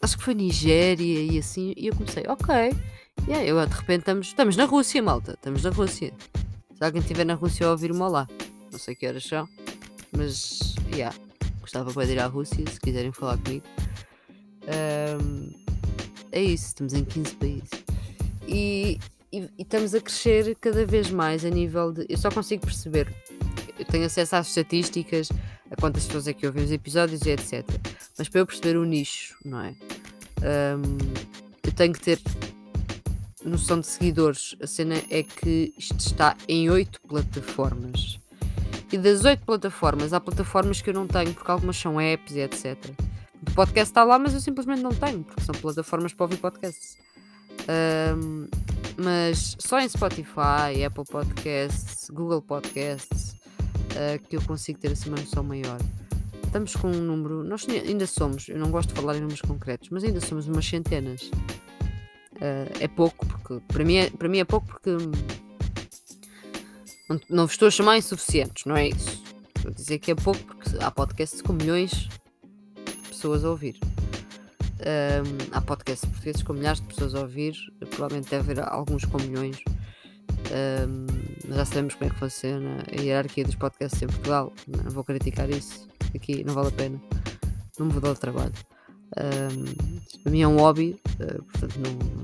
acho 0.01 0.19
que 0.19 0.25
foi 0.25 0.35
Nigéria 0.35 1.33
e 1.33 1.39
assim. 1.39 1.73
E 1.77 1.87
eu 1.87 1.95
comecei, 1.95 2.25
ok. 2.29 2.55
Yeah, 3.29 3.47
eu 3.47 3.65
de 3.67 3.75
repente 3.75 4.01
estamos, 4.01 4.27
estamos 4.29 4.57
na 4.57 4.65
Rússia, 4.65 5.03
malta. 5.03 5.33
Estamos 5.33 5.63
na 5.63 5.71
Rússia. 5.71 6.13
Se 6.77 6.85
alguém 6.85 7.01
estiver 7.01 7.25
na 7.25 7.35
Rússia 7.35 7.71
ouvir-me 7.71 7.99
lá. 8.01 8.27
Não 8.71 8.79
sei 8.79 8.95
que 8.95 9.07
horas 9.07 9.25
são. 9.25 9.49
Mas, 10.17 10.75
yeah, 10.93 11.17
gostava 11.61 12.05
de 12.05 12.13
ir 12.13 12.19
à 12.19 12.27
Rússia 12.27 12.65
se 12.69 12.81
quiserem 12.81 13.13
falar 13.13 13.39
comigo. 13.39 13.65
Um, 15.21 15.62
é 16.33 16.43
isso, 16.43 16.69
estamos 16.69 16.95
em 16.95 17.05
15 17.05 17.35
países. 17.37 17.71
E, 18.49 18.99
e, 19.31 19.39
e, 19.39 19.63
estamos 19.63 19.95
a 19.95 20.01
crescer 20.01 20.57
cada 20.61 20.85
vez 20.87 21.11
mais 21.11 21.45
a 21.45 21.51
nível 21.51 21.93
de. 21.93 22.07
Eu 22.09 22.17
só 22.17 22.31
consigo 22.31 22.65
perceber. 22.65 23.15
Eu 23.79 23.85
tenho 23.85 24.07
acesso 24.07 24.37
às 24.37 24.49
estatísticas, 24.49 25.29
a 25.71 25.77
quantas 25.77 26.07
pessoas 26.07 26.27
é 26.27 26.33
que 26.33 26.47
ouvem 26.47 26.65
os 26.65 26.73
episódios 26.73 27.23
e 27.23 27.31
etc. 27.31 27.65
Mas 28.17 28.29
para 28.29 28.41
eu 28.41 28.47
perceber 28.47 28.77
o 28.79 28.85
nicho, 28.85 29.37
não 29.45 29.61
é? 29.61 29.75
Um, 30.41 30.83
eu 31.63 31.73
tenho 31.73 31.93
que 31.93 32.01
ter 32.01 32.21
noção 33.45 33.79
de 33.81 33.87
seguidores. 33.87 34.57
A 34.61 34.67
cena 34.67 34.95
é 35.11 35.23
que 35.23 35.75
isto 35.77 35.99
está 35.99 36.37
em 36.49 36.71
8 36.71 37.01
plataformas. 37.03 38.19
E 38.91 38.99
das 38.99 39.25
8 39.25 39.45
plataformas, 39.45 40.13
há 40.13 40.21
plataformas 40.21 40.81
que 40.83 40.91
eu 40.91 40.95
não 40.95 41.07
tenho, 41.07 41.33
porque 41.33 41.51
algumas 41.51 41.77
são 41.77 42.01
apps 42.01 42.37
e 42.37 42.41
etc. 42.41 42.77
O 43.49 43.55
podcast 43.55 43.91
está 43.91 44.05
lá, 44.05 44.19
mas 44.19 44.35
eu 44.35 44.41
simplesmente 44.41 44.83
não 44.83 44.93
tenho, 44.93 45.25
porque 45.25 45.43
são 45.43 45.55
plataformas 45.55 46.15
para 46.15 46.25
ouvir 46.25 46.37
podcasts. 46.39 46.97
Um, 48.17 48.47
mas 48.97 49.57
só 49.59 49.81
em 49.81 49.89
Spotify, 49.89 50.85
Apple 50.87 51.05
Podcasts, 51.05 52.09
Google 52.11 52.41
Podcasts, 52.41 53.33
uh, 53.33 54.23
que 54.29 54.37
eu 54.37 54.43
consigo 54.43 54.79
ter 54.79 54.93
assim 54.93 55.09
uma 55.09 55.19
noção 55.19 55.43
maior. 55.43 55.79
Estamos 56.45 56.77
com 56.77 56.89
um 56.89 57.01
número, 57.01 57.43
nós 57.43 57.67
ainda 57.69 58.07
somos, 58.07 58.49
eu 58.49 58.59
não 58.59 58.71
gosto 58.71 58.91
de 58.91 59.01
falar 59.01 59.17
em 59.17 59.21
números 59.21 59.41
concretos, 59.41 59.89
mas 59.91 60.05
ainda 60.05 60.21
somos 60.21 60.47
umas 60.47 60.67
centenas. 60.67 61.23
Uh, 62.37 62.69
é 62.81 62.89
pouco, 62.89 63.27
porque 63.27 63.61
para 63.69 63.85
mim 63.85 63.97
é, 63.97 64.11
para 64.11 64.29
mim 64.29 64.39
é 64.39 64.45
pouco 64.45 64.67
porque 64.67 64.91
não, 67.09 67.21
não 67.29 67.47
vos 67.47 67.53
estou 67.53 67.69
a 67.69 67.71
chamar 67.71 67.99
insuficientes, 67.99 68.65
não 68.67 68.77
é 68.77 68.89
isso. 68.89 69.23
Estou 69.57 69.71
a 69.71 69.75
dizer 69.75 69.99
que 69.99 70.11
é 70.11 70.15
pouco 70.15 70.41
porque 70.45 70.71
há 70.81 70.91
podcasts 70.91 71.41
com 71.41 71.53
milhões 71.53 72.09
pessoas 73.23 73.45
a 73.45 73.51
ouvir. 73.51 73.79
Um, 74.81 75.39
há 75.53 75.61
podcasts 75.61 76.11
portugueses 76.11 76.43
com 76.43 76.55
milhares 76.55 76.81
de 76.81 76.89
pessoas 76.89 77.15
a 77.15 77.21
ouvir, 77.21 77.55
provavelmente 77.91 78.29
deve 78.29 78.51
haver 78.51 78.69
alguns 78.69 79.05
com 79.05 79.17
milhões, 79.19 79.59
um, 80.51 81.55
já 81.55 81.65
sabemos 81.65 81.95
como 81.95 82.11
é 82.11 82.13
que 82.13 82.19
funciona 82.19 82.83
a 82.91 83.01
hierarquia 83.01 83.45
dos 83.45 83.55
podcasts 83.55 84.03
em 84.03 84.09
Portugal. 84.09 84.53
Não 84.67 84.91
vou 84.91 85.05
criticar 85.05 85.49
isso 85.51 85.87
aqui, 86.13 86.43
não 86.43 86.53
vale 86.53 86.69
a 86.69 86.73
pena, 86.73 87.01
não 87.79 87.87
me 87.87 87.93
vou 87.93 88.01
dar 88.01 88.11
o 88.11 88.17
trabalho. 88.17 88.53
Um, 89.17 90.21
para 90.23 90.33
mim 90.33 90.41
é 90.41 90.49
um 90.49 90.57
hobby, 90.57 91.01
uh, 91.21 91.43
portanto 91.45 91.79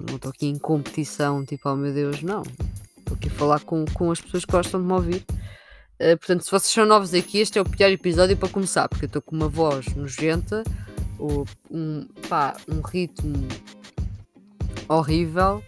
não 0.09 0.17
estou 0.17 0.31
aqui 0.31 0.47
em 0.47 0.59
competição, 0.59 1.45
tipo, 1.45 1.69
oh 1.69 1.77
meu 1.77 1.93
Deus, 1.93 2.23
não. 2.23 2.43
Estou 2.99 3.15
aqui 3.15 3.29
a 3.29 3.33
falar 3.33 3.61
com, 3.61 3.85
com 3.95 4.11
as 4.11 4.21
pessoas 4.21 4.45
que 4.45 4.51
gostam 4.51 4.81
de 4.81 4.87
me 4.87 4.93
ouvir. 4.95 5.25
Uh, 6.01 6.17
portanto, 6.19 6.45
se 6.45 6.51
vocês 6.51 6.73
são 6.73 6.87
novos 6.87 7.15
aqui, 7.15 7.39
este 7.39 7.57
é 7.57 7.63
o 7.63 7.65
pior 7.65 7.91
episódio 7.91 8.37
para 8.37 8.49
começar, 8.49 8.89
porque 8.89 9.05
eu 9.05 9.09
estou 9.09 9.23
com 9.23 9.37
uma 9.37 9.49
voz 9.49 9.95
nojenta, 9.95 10.65
ou 11.19 11.47
um, 11.71 12.07
pá, 12.29 12.57
um 12.69 12.81
ritmo 12.81 13.47
horrível, 14.89 15.63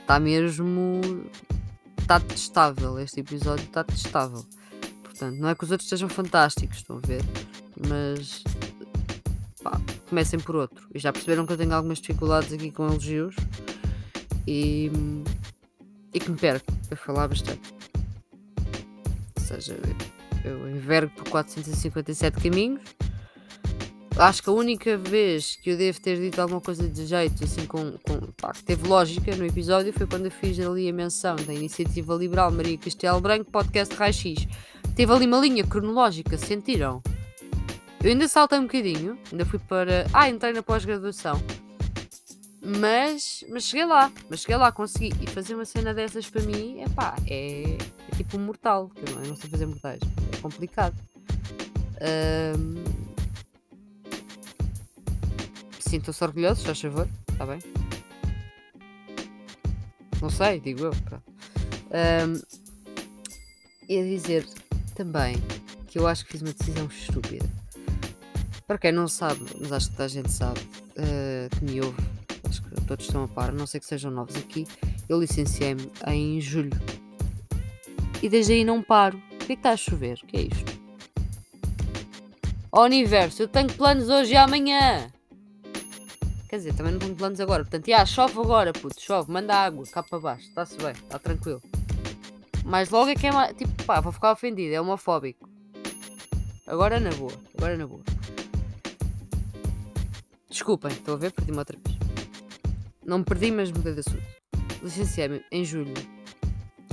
está 0.00 0.20
mesmo. 0.20 1.00
Está 1.98 2.20
testável. 2.20 2.98
Este 2.98 3.20
episódio 3.20 3.64
está 3.64 3.82
testável. 3.84 4.44
Portanto, 5.02 5.38
não 5.38 5.48
é 5.48 5.54
que 5.54 5.64
os 5.64 5.70
outros 5.70 5.88
sejam 5.88 6.08
fantásticos, 6.08 6.78
estão 6.78 6.96
a 6.96 7.06
ver? 7.06 7.22
Mas 7.88 8.42
pá, 9.62 9.80
comecem 10.08 10.38
por 10.38 10.56
outro. 10.56 10.86
E 10.94 10.98
já 10.98 11.12
perceberam 11.12 11.46
que 11.46 11.52
eu 11.52 11.56
tenho 11.56 11.74
algumas 11.74 11.98
dificuldades 11.98 12.52
aqui 12.52 12.70
com 12.70 12.86
elogios 12.86 13.36
e, 14.46 14.90
e 16.12 16.20
que 16.20 16.30
me 16.30 16.36
perco 16.36 16.72
a 16.90 16.96
falar 16.96 17.28
bastante. 17.28 17.72
Ou 19.36 19.42
seja, 19.42 19.78
eu 20.44 20.68
envergo 20.68 21.12
por 21.14 21.28
457 21.30 22.40
caminhos. 22.40 22.82
Acho 24.16 24.42
que 24.42 24.50
a 24.50 24.52
única 24.52 24.96
vez 24.96 25.56
que 25.56 25.70
eu 25.70 25.76
devo 25.76 26.00
ter 26.00 26.18
dito 26.20 26.40
alguma 26.40 26.60
coisa 26.60 26.86
de 26.88 27.06
jeito, 27.06 27.44
assim, 27.44 27.66
com, 27.66 27.92
com 27.92 28.18
pá, 28.36 28.52
que 28.52 28.62
teve 28.62 28.86
lógica 28.86 29.34
no 29.34 29.44
episódio, 29.44 29.92
foi 29.92 30.06
quando 30.06 30.26
eu 30.26 30.30
fiz 30.30 30.60
ali 30.60 30.88
a 30.88 30.92
menção 30.92 31.34
da 31.36 31.52
Iniciativa 31.52 32.14
Liberal 32.14 32.50
Maria 32.50 32.76
Castelo 32.76 33.20
Branco, 33.20 33.50
podcast 33.50 33.94
Raio 33.94 34.12
X. 34.12 34.46
Teve 34.94 35.12
ali 35.12 35.26
uma 35.26 35.38
linha 35.38 35.64
cronológica, 35.64 36.36
sentiram? 36.36 37.02
Eu 38.02 38.10
ainda 38.10 38.28
saltei 38.28 38.58
um 38.58 38.62
bocadinho, 38.62 39.18
ainda 39.30 39.46
fui 39.46 39.58
para. 39.58 40.06
Ah, 40.12 40.28
entrei 40.28 40.52
na 40.52 40.62
pós-graduação. 40.62 41.40
Mas, 42.64 43.44
mas 43.48 43.64
cheguei 43.64 43.86
lá, 43.86 44.12
mas 44.28 44.40
cheguei 44.40 44.56
lá, 44.56 44.70
consegui. 44.70 45.12
E 45.20 45.26
fazer 45.26 45.54
uma 45.54 45.64
cena 45.64 45.94
dessas 45.94 46.28
para 46.28 46.42
mim, 46.42 46.82
epá, 46.82 47.16
é, 47.26 47.76
é 48.10 48.16
tipo 48.16 48.36
um 48.36 48.40
mortal, 48.40 48.90
eu 48.96 49.14
não, 49.14 49.22
eu 49.22 49.28
não 49.30 49.36
sei 49.36 49.50
fazer 49.50 49.66
mortais, 49.66 50.00
é 50.32 50.36
complicado. 50.36 50.96
Um... 52.00 53.11
Sintam-se 55.92 56.24
orgulhosos, 56.24 56.64
faz 56.64 56.80
favor, 56.80 57.06
está 57.30 57.44
bem? 57.44 57.58
Não 60.22 60.30
sei, 60.30 60.58
digo 60.58 60.84
eu. 60.84 60.90
Um... 60.90 62.40
E 63.86 63.98
a 63.98 64.02
dizer 64.02 64.48
também 64.94 65.36
que 65.86 65.98
eu 65.98 66.06
acho 66.06 66.24
que 66.24 66.32
fiz 66.32 66.40
uma 66.40 66.54
decisão 66.54 66.86
estúpida 66.86 67.46
para 68.66 68.78
quem 68.78 68.90
não 68.90 69.06
sabe, 69.06 69.44
mas 69.60 69.70
acho 69.70 69.90
que 69.90 69.96
toda 69.96 70.06
a 70.06 70.08
gente 70.08 70.32
sabe 70.32 70.60
uh, 70.60 71.58
que 71.58 71.62
me 71.62 71.82
ouve, 71.82 72.02
acho 72.48 72.62
que 72.62 72.80
todos 72.86 73.04
estão 73.04 73.24
a 73.24 73.28
par, 73.28 73.52
não 73.52 73.66
sei 73.66 73.78
que 73.78 73.84
sejam 73.84 74.10
novos 74.10 74.34
aqui, 74.36 74.66
eu 75.10 75.20
licenciei-me 75.20 75.92
em 76.06 76.40
julho. 76.40 76.72
E 78.22 78.30
desde 78.30 78.54
aí 78.54 78.64
não 78.64 78.82
paro. 78.82 79.20
O 79.34 79.44
que 79.44 79.52
é 79.52 79.56
está 79.56 79.72
a 79.72 79.76
chover? 79.76 80.18
O 80.22 80.26
que 80.26 80.38
é 80.38 80.40
isto? 80.44 80.72
Ó 82.72 82.82
universo, 82.84 83.42
eu 83.42 83.48
tenho 83.48 83.70
planos 83.74 84.08
hoje 84.08 84.32
e 84.32 84.36
amanhã. 84.38 85.12
Quer 86.52 86.58
dizer, 86.58 86.74
também 86.74 86.92
não 86.92 86.98
tenho 86.98 87.14
planos 87.14 87.40
agora. 87.40 87.64
Portanto, 87.64 87.86
já, 87.86 88.04
chove 88.04 88.38
agora, 88.38 88.74
puto, 88.74 89.00
chove, 89.00 89.32
manda 89.32 89.54
água, 89.54 89.86
cá 89.90 90.02
para 90.02 90.20
baixo, 90.20 90.48
está-se 90.48 90.76
bem, 90.76 90.92
está 90.92 91.18
tranquilo. 91.18 91.62
Mas 92.62 92.90
logo 92.90 93.08
é 93.08 93.14
que 93.14 93.26
é, 93.26 93.54
tipo, 93.54 93.72
pá, 93.84 94.00
vou 94.00 94.12
ficar 94.12 94.32
ofendido, 94.32 94.74
é 94.74 94.78
homofóbico. 94.78 95.48
Agora 96.66 97.00
na 97.00 97.08
boa, 97.12 97.32
agora 97.56 97.74
na 97.78 97.86
boa. 97.86 98.02
Desculpem, 100.50 100.92
estou 100.92 101.14
a 101.14 101.16
ver, 101.16 101.32
perdi-me 101.32 101.56
outra 101.56 101.78
vez. 101.82 101.98
Não 103.02 103.20
me 103.20 103.24
perdi, 103.24 103.50
mas 103.50 103.72
mudei 103.72 103.94
de 103.94 104.00
assunto. 104.00 104.22
Licenciei-me 104.82 105.42
em 105.50 105.64
julho 105.64 105.94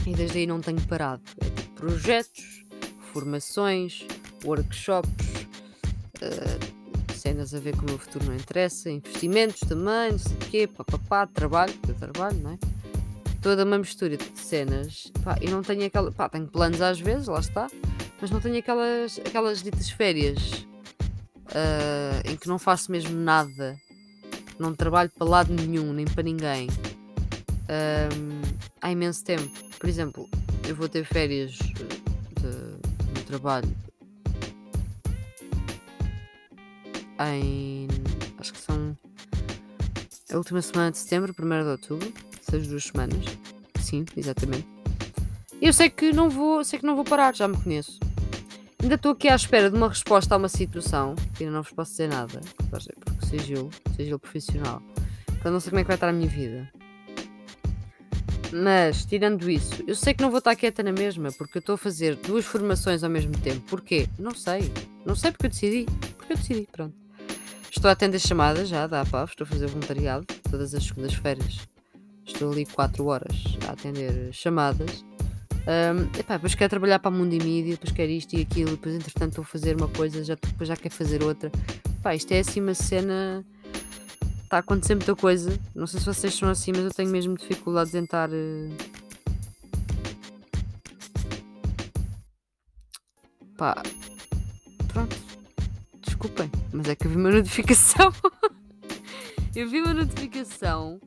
e 0.07 0.13
desde 0.13 0.37
aí 0.37 0.47
não 0.47 0.61
tenho 0.61 0.79
parado. 0.87 1.21
É 1.37 1.49
tipo 1.49 1.73
projetos, 1.73 2.63
formações, 3.11 4.07
workshops, 4.45 5.11
uh, 6.21 6.68
cenas 7.29 7.53
a 7.53 7.59
ver 7.59 7.75
com 7.75 7.83
o 7.83 7.85
meu 7.85 7.99
futuro 7.99 8.25
não 8.25 8.35
interessa, 8.35 8.89
investimentos 8.89 9.59
também, 9.59 10.13
não 10.13 10.17
sei 10.17 10.33
o 10.33 10.39
quê, 10.39 10.67
papapá, 10.67 11.27
trabalho, 11.27 11.73
eu 11.87 11.93
trabalho, 11.93 12.37
não 12.39 12.51
é? 12.51 12.57
Toda 13.39 13.63
uma 13.63 13.77
mistura 13.77 14.17
de 14.17 14.39
cenas. 14.39 15.11
Pá, 15.23 15.37
e 15.39 15.47
não 15.47 15.61
tenho 15.61 15.85
aquela. 15.85 16.11
Pá, 16.11 16.27
tenho 16.27 16.47
planos 16.47 16.81
às 16.81 16.99
vezes, 16.99 17.27
lá 17.27 17.39
está, 17.39 17.69
mas 18.19 18.31
não 18.31 18.41
tenho 18.41 18.57
aquelas, 18.57 19.19
aquelas 19.19 19.61
ditas 19.61 19.91
férias 19.91 20.65
uh, 21.49 22.29
em 22.29 22.35
que 22.35 22.47
não 22.47 22.57
faço 22.57 22.91
mesmo 22.91 23.15
nada, 23.15 23.77
não 24.57 24.73
trabalho 24.73 25.11
para 25.15 25.27
lado 25.27 25.53
nenhum, 25.53 25.93
nem 25.93 26.05
para 26.05 26.23
ninguém, 26.23 26.67
um, 27.69 28.41
há 28.81 28.91
imenso 28.91 29.23
tempo. 29.23 29.49
Por 29.79 29.87
exemplo, 29.87 30.27
eu 30.67 30.75
vou 30.75 30.89
ter 30.89 31.05
férias 31.05 31.51
de, 31.51 33.13
de 33.13 33.23
trabalho 33.25 33.88
em. 37.27 37.87
acho 38.37 38.53
que 38.53 38.59
são 38.59 38.97
a 40.31 40.37
última 40.37 40.61
semana 40.61 40.91
de 40.91 40.97
setembro, 40.97 41.33
1 41.37 41.63
de 41.63 41.69
outubro, 41.69 42.13
essas 42.39 42.67
duas 42.67 42.83
semanas. 42.83 43.25
Sim, 43.81 44.05
exatamente. 44.15 44.67
Eu 45.61 45.73
sei 45.73 45.89
que 45.89 46.13
não 46.13 46.29
vou, 46.29 46.63
sei 46.63 46.79
que 46.79 46.85
não 46.85 46.95
vou 46.95 47.03
parar, 47.03 47.35
já 47.35 47.47
me 47.47 47.57
conheço. 47.57 47.99
Ainda 48.81 48.95
estou 48.95 49.11
aqui 49.11 49.27
à 49.27 49.35
espera 49.35 49.69
de 49.69 49.75
uma 49.75 49.89
resposta 49.89 50.35
a 50.35 50.37
uma 50.37 50.47
situação, 50.47 51.15
que 51.35 51.43
ainda 51.43 51.55
não 51.55 51.63
vos 51.63 51.71
posso 51.73 51.91
dizer 51.91 52.07
nada, 52.07 52.39
porque 52.69 53.25
seja 53.25 53.55
eu, 53.55 53.69
seja 53.95 54.11
eu 54.11 54.19
profissional. 54.19 54.81
Então 55.37 55.51
não 55.51 55.59
sei 55.59 55.71
como 55.71 55.79
é 55.79 55.83
que 55.83 55.87
vai 55.87 55.97
estar 55.97 56.07
a 56.07 56.13
minha 56.13 56.29
vida. 56.29 56.71
Mas, 58.51 59.05
tirando 59.05 59.49
isso, 59.49 59.83
eu 59.85 59.95
sei 59.95 60.13
que 60.13 60.21
não 60.21 60.29
vou 60.29 60.39
estar 60.39 60.55
quieta 60.55 60.81
na 60.81 60.91
mesma, 60.91 61.31
porque 61.31 61.57
eu 61.57 61.59
estou 61.59 61.75
a 61.75 61.77
fazer 61.77 62.15
duas 62.15 62.45
formações 62.45 63.03
ao 63.03 63.09
mesmo 63.09 63.33
tempo. 63.39 63.61
Porquê? 63.69 64.07
Não 64.17 64.33
sei. 64.33 64.71
Não 65.05 65.15
sei 65.15 65.31
porque 65.31 65.47
eu 65.47 65.49
decidi. 65.49 65.85
Porque 66.17 66.33
eu 66.33 66.37
decidi, 66.37 66.67
pronto. 66.71 67.08
Estou 67.71 67.87
a 67.87 67.91
atender 67.91 68.19
chamadas 68.19 68.67
já 68.67 68.87
da 68.87 69.01
APAV, 69.01 69.29
estou 69.29 69.45
a 69.45 69.47
fazer 69.47 69.67
voluntariado 69.67 70.25
todas 70.49 70.73
as 70.73 70.83
segundas-feiras. 70.83 71.67
Estou 72.25 72.51
ali 72.51 72.65
4 72.65 73.05
horas 73.05 73.57
a 73.67 73.71
atender 73.71 74.33
chamadas. 74.33 75.05
Um, 75.69 76.19
epá, 76.19 76.35
depois 76.35 76.55
quero 76.55 76.69
trabalhar 76.69 76.99
para 76.99 77.09
a 77.09 77.17
Mundo 77.17 77.33
e 77.33 77.39
Mídia, 77.39 77.73
depois 77.73 77.91
quero 77.91 78.11
isto 78.11 78.35
e 78.35 78.41
aquilo, 78.41 78.71
depois 78.71 78.95
entretanto 78.95 79.29
estou 79.29 79.43
a 79.43 79.45
fazer 79.45 79.75
uma 79.75 79.87
coisa, 79.87 80.23
já, 80.23 80.35
depois 80.35 80.67
já 80.67 80.75
quero 80.75 80.93
fazer 80.93 81.23
outra. 81.23 81.51
Epá, 81.99 82.15
isto 82.15 82.31
é 82.31 82.39
assim 82.39 82.59
uma 82.59 82.73
cena. 82.73 83.45
Está 84.43 84.57
a 84.57 84.59
acontecer 84.61 84.95
muita 84.95 85.15
coisa. 85.15 85.59
Não 85.75 85.85
sei 85.85 85.99
se 85.99 86.05
vocês 86.07 86.33
são 86.33 86.49
assim, 86.49 86.71
mas 86.71 86.85
eu 86.85 86.91
tenho 86.91 87.11
mesmo 87.11 87.37
dificuldade 87.37 87.91
de 87.91 87.99
tentar. 87.99 88.29
Uh... 88.31 88.75
Pá. 93.55 93.83
Desculpem, 96.19 96.51
mas 96.73 96.89
é 96.89 96.95
que 96.95 97.07
eu 97.07 97.11
vi 97.11 97.15
uma 97.15 97.31
notificação. 97.31 98.11
eu 99.55 99.69
vi 99.69 99.81
uma 99.81 99.93
notificação 99.93 100.99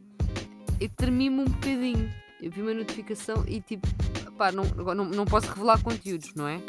e 0.80 0.88
tremi-me 0.88 1.42
um 1.42 1.44
bocadinho. 1.44 2.10
Eu 2.40 2.50
vi 2.50 2.62
uma 2.62 2.72
notificação 2.72 3.44
e 3.46 3.60
tipo 3.60 3.86
pá, 4.38 4.50
não, 4.50 4.64
não, 4.64 5.04
não 5.04 5.26
posso 5.26 5.48
revelar 5.48 5.82
conteúdos, 5.82 6.32
não 6.34 6.48
é? 6.48 6.62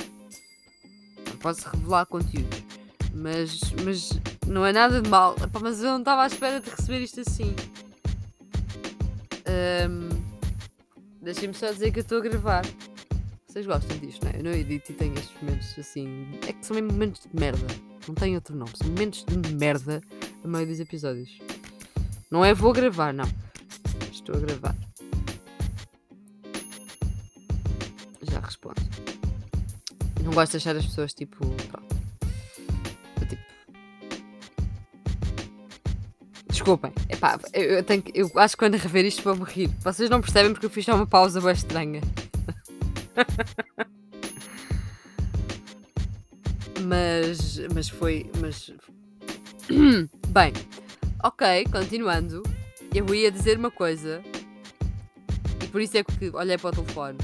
Não 1.30 1.38
posso 1.38 1.70
revelar 1.70 2.06
conteúdos. 2.06 2.62
Mas, 3.14 3.62
mas 3.82 4.10
não 4.46 4.66
é 4.66 4.74
nada 4.74 5.02
de 5.02 5.10
mal. 5.10 5.36
Pá, 5.36 5.60
mas 5.62 5.82
eu 5.82 5.92
não 5.92 6.00
estava 6.00 6.24
à 6.24 6.28
espera 6.28 6.60
de 6.60 6.70
receber 6.70 7.00
isto 7.00 7.22
assim. 7.22 7.56
Um, 9.90 10.10
Deixem-me 11.22 11.54
só 11.54 11.72
dizer 11.72 11.92
que 11.92 12.00
eu 12.00 12.04
estou 12.04 12.18
a 12.18 12.22
gravar. 12.22 12.66
Vocês 13.48 13.66
gostam 13.66 13.98
disto, 14.00 14.26
não 14.26 14.32
é? 14.34 14.40
Eu 14.40 14.44
não 14.44 14.52
edito 14.52 14.92
e 14.92 14.96
tenho 14.96 15.14
estes 15.14 15.42
momentos 15.42 15.80
assim. 15.80 16.28
É 16.46 16.52
que 16.52 16.66
são 16.66 16.76
mesmo 16.76 16.92
momentos 16.92 17.22
de 17.22 17.40
merda. 17.40 17.93
Não 18.08 18.16
tem 18.16 18.36
outro 18.36 18.56
nome. 18.56 18.72
São 18.76 18.88
momentos 18.88 19.26
de 19.26 19.56
merda 19.56 20.02
a 20.44 20.48
meio 20.48 20.68
dos 20.68 20.80
episódios. 20.80 21.40
Não 22.30 22.44
é 22.44 22.54
vou 22.54 22.74
gravar, 22.74 23.14
não. 23.14 23.30
Estou 24.12 24.36
a 24.36 24.40
gravar. 24.40 24.76
respondo. 28.44 28.82
não 30.24 30.32
gosto 30.32 30.52
de 30.52 30.58
deixar 30.58 30.76
as 30.76 30.86
pessoas 30.86 31.14
tipo. 31.14 31.46
Pronto. 31.46 31.96
Tipo. 33.28 33.44
Desculpem. 36.50 36.94
Epá, 37.10 37.40
eu, 37.54 37.84
tenho, 37.84 38.04
eu 38.14 38.32
acho 38.36 38.56
que 38.56 38.60
quando 38.60 38.76
rever 38.76 39.06
isto 39.06 39.24
vou 39.24 39.44
rir. 39.44 39.70
Vocês 39.82 40.10
não 40.10 40.22
percebem 40.22 40.54
porque 40.54 40.66
eu 40.66 40.70
fiz 40.70 40.86
só 40.86 40.96
uma 40.96 41.08
pausa 41.08 41.42
bem 41.42 41.54
estranha. 41.54 42.02
mas. 46.84 47.60
Mas 47.74 47.90
foi. 47.90 48.30
Mas. 48.40 48.72
Bem. 50.30 50.54
Ok, 51.24 51.66
continuando. 51.72 52.44
Eu 52.94 53.14
ia 53.14 53.32
dizer 53.32 53.58
uma 53.58 53.72
coisa. 53.72 54.22
E 55.64 55.68
por 55.68 55.82
isso 55.82 55.98
é 55.98 56.04
que 56.04 56.30
olhei 56.36 56.58
para 56.58 56.70
o 56.70 56.84
telefone 56.84 57.18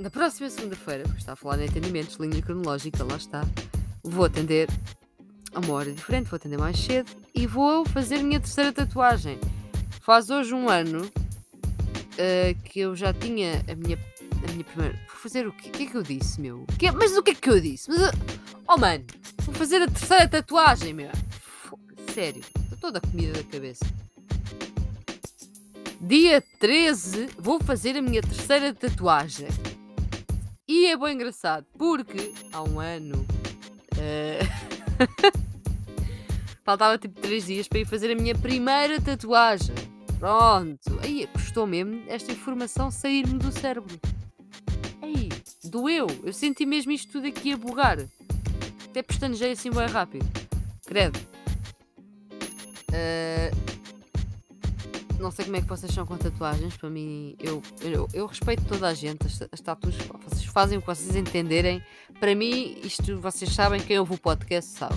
na 0.00 0.10
próxima 0.10 0.48
segunda-feira, 0.48 1.04
porque 1.04 1.18
está 1.18 1.34
a 1.34 1.36
falar 1.36 1.60
em 1.60 1.68
atendimentos, 1.68 2.16
linha 2.16 2.40
cronológica, 2.40 3.04
lá 3.04 3.16
está, 3.16 3.46
vou 4.02 4.24
atender 4.24 4.66
a 5.52 5.60
uma 5.60 5.74
hora 5.74 5.92
diferente, 5.92 6.30
vou 6.30 6.36
atender 6.36 6.58
mais 6.58 6.78
cedo 6.78 7.10
e 7.34 7.46
vou 7.46 7.84
fazer 7.84 8.16
a 8.16 8.22
minha 8.22 8.40
terceira 8.40 8.72
tatuagem. 8.72 9.38
Faz 10.00 10.30
hoje 10.30 10.54
um 10.54 10.70
ano 10.70 11.04
uh, 11.04 12.62
que 12.64 12.80
eu 12.80 12.96
já 12.96 13.12
tinha 13.12 13.62
a 13.70 13.74
minha, 13.74 13.98
a 14.48 14.52
minha 14.52 14.64
primeira. 14.64 14.98
Vou 15.08 15.16
fazer 15.16 15.46
o 15.46 15.52
quê? 15.52 15.68
O 15.68 15.72
que 15.72 15.82
é 15.84 15.86
que 15.86 15.96
eu 15.96 16.02
disse, 16.02 16.40
meu? 16.40 16.66
Que, 16.78 16.90
mas 16.90 17.16
o 17.16 17.22
que 17.22 17.32
é 17.32 17.34
que 17.34 17.50
eu 17.50 17.60
disse? 17.60 17.90
Mas, 17.90 18.00
oh 18.68 18.76
mano, 18.76 19.04
vou 19.42 19.54
fazer 19.54 19.82
a 19.82 19.86
terceira 19.86 20.28
tatuagem, 20.28 20.94
meu. 20.94 21.10
Sério, 22.14 22.42
estou 22.62 22.78
toda 22.78 23.00
comida 23.00 23.32
da 23.32 23.44
cabeça. 23.44 23.84
Dia 26.00 26.42
13 26.58 27.28
vou 27.38 27.60
fazer 27.60 27.96
a 27.96 28.02
minha 28.02 28.22
terceira 28.22 28.72
tatuagem. 28.72 29.48
E 30.66 30.86
é 30.86 30.96
bem 30.96 31.14
engraçado, 31.14 31.66
porque 31.76 32.32
há 32.52 32.62
um 32.62 32.80
ano. 32.80 33.26
Uh... 33.96 35.40
Faltava 36.64 36.96
tipo 36.96 37.20
3 37.20 37.46
dias 37.46 37.68
para 37.68 37.80
ir 37.80 37.84
fazer 37.84 38.12
a 38.12 38.14
minha 38.14 38.34
primeira 38.34 39.00
tatuagem. 39.00 39.74
Pronto. 40.18 41.00
Aí 41.02 41.26
custou 41.32 41.66
mesmo 41.66 42.02
esta 42.06 42.30
informação 42.30 42.90
sair-me 42.90 43.38
do 43.38 43.50
cérebro. 43.50 43.98
Doeu. 45.70 46.08
Eu 46.24 46.32
senti 46.32 46.66
mesmo 46.66 46.90
isto 46.90 47.12
tudo 47.12 47.28
aqui 47.28 47.52
a 47.52 47.56
bugar. 47.56 47.98
Até 48.84 49.02
pestanejei 49.02 49.52
assim 49.52 49.70
bem 49.70 49.86
rápido. 49.86 50.26
Credo. 50.84 51.18
Uh, 52.90 53.80
não 55.20 55.30
sei 55.30 55.44
como 55.44 55.56
é 55.56 55.60
que 55.60 55.68
vocês 55.68 55.92
são 55.92 56.04
com 56.04 56.16
tatuagens. 56.16 56.76
Para 56.76 56.90
mim, 56.90 57.36
eu, 57.38 57.62
eu, 57.82 58.08
eu 58.12 58.26
respeito 58.26 58.64
toda 58.64 58.88
a 58.88 58.94
gente. 58.94 59.26
As, 59.26 59.42
as 59.52 59.60
tatuas, 59.60 59.94
vocês 60.24 60.44
fazem 60.46 60.78
o 60.78 60.80
que 60.80 60.88
vocês 60.88 61.14
entenderem. 61.14 61.80
Para 62.18 62.34
mim, 62.34 62.80
isto 62.82 63.20
vocês 63.20 63.52
sabem. 63.52 63.80
Quem 63.80 63.98
ouve 63.98 64.14
o 64.14 64.18
podcast 64.18 64.72
sabe. 64.72 64.96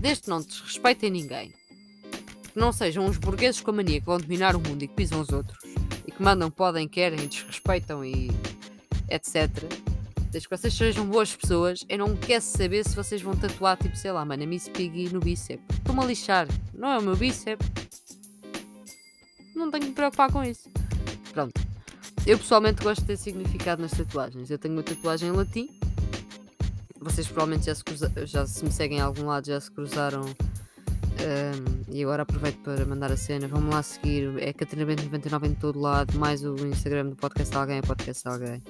Desde 0.00 0.22
que 0.22 0.30
não 0.30 0.40
desrespeitem 0.40 1.10
ninguém. 1.10 1.52
Que 2.50 2.58
não 2.58 2.72
sejam 2.72 3.04
uns 3.04 3.18
burgueses 3.18 3.60
com 3.60 3.72
a 3.72 3.74
mania 3.74 4.00
que 4.00 4.06
vão 4.06 4.18
dominar 4.18 4.56
o 4.56 4.60
mundo 4.60 4.82
e 4.82 4.88
que 4.88 4.94
pisam 4.94 5.20
os 5.20 5.28
outros. 5.28 5.58
E 6.06 6.10
que 6.10 6.22
mandam, 6.22 6.50
podem, 6.50 6.88
querem, 6.88 7.26
desrespeitam 7.26 8.02
e 8.02 8.30
etc. 9.10 9.50
Desde 10.34 10.48
que 10.48 10.56
vocês 10.56 10.74
sejam 10.74 11.06
boas 11.06 11.32
pessoas, 11.32 11.86
eu 11.88 11.96
não 11.96 12.16
quero 12.16 12.42
saber 12.42 12.84
se 12.84 12.96
vocês 12.96 13.22
vão 13.22 13.36
tatuar, 13.36 13.76
tipo, 13.76 13.94
sei 13.94 14.10
lá, 14.10 14.24
mano, 14.24 14.42
a 14.42 14.46
Miss 14.46 14.68
Piggy 14.68 15.08
no 15.14 15.20
bíceps. 15.20 15.64
Estou-me 15.78 16.02
a 16.02 16.04
lixar. 16.04 16.48
Não 16.74 16.90
é 16.90 16.98
o 16.98 17.02
meu 17.02 17.14
bíceps 17.14 17.64
não 19.54 19.70
tenho 19.70 19.84
que 19.84 19.88
me 19.90 19.94
preocupar 19.94 20.30
com 20.32 20.42
isso. 20.42 20.68
Pronto. 21.32 21.60
Eu 22.26 22.36
pessoalmente 22.36 22.82
gosto 22.82 23.02
de 23.02 23.06
ter 23.06 23.16
significado 23.16 23.80
nas 23.80 23.92
tatuagens. 23.92 24.50
Eu 24.50 24.58
tenho 24.58 24.74
uma 24.74 24.82
tatuagem 24.82 25.28
em 25.28 25.32
latim. 25.32 25.68
Vocês 27.00 27.28
provavelmente 27.28 27.66
já 27.66 27.74
se, 27.76 27.84
cruza... 27.84 28.12
já 28.24 28.44
se 28.44 28.64
me 28.64 28.72
seguem 28.72 29.00
a 29.00 29.04
algum 29.04 29.26
lado, 29.26 29.46
já 29.46 29.60
se 29.60 29.70
cruzaram. 29.70 30.22
Um, 30.24 31.94
e 31.94 32.02
agora 32.02 32.24
aproveito 32.24 32.58
para 32.58 32.84
mandar 32.84 33.12
a 33.12 33.16
cena. 33.16 33.46
Vamos 33.46 33.72
lá 33.72 33.84
seguir. 33.84 34.34
É 34.38 34.52
Catarina 34.52 34.86
Bento 34.86 35.04
99 35.04 35.46
em 35.46 35.54
todo 35.54 35.78
lado. 35.78 36.18
Mais 36.18 36.44
o 36.44 36.54
Instagram 36.66 37.10
do 37.10 37.16
podcast 37.16 37.56
alguém 37.56 37.78
é 37.78 37.82
podcast 37.82 38.26
alguém. 38.26 38.62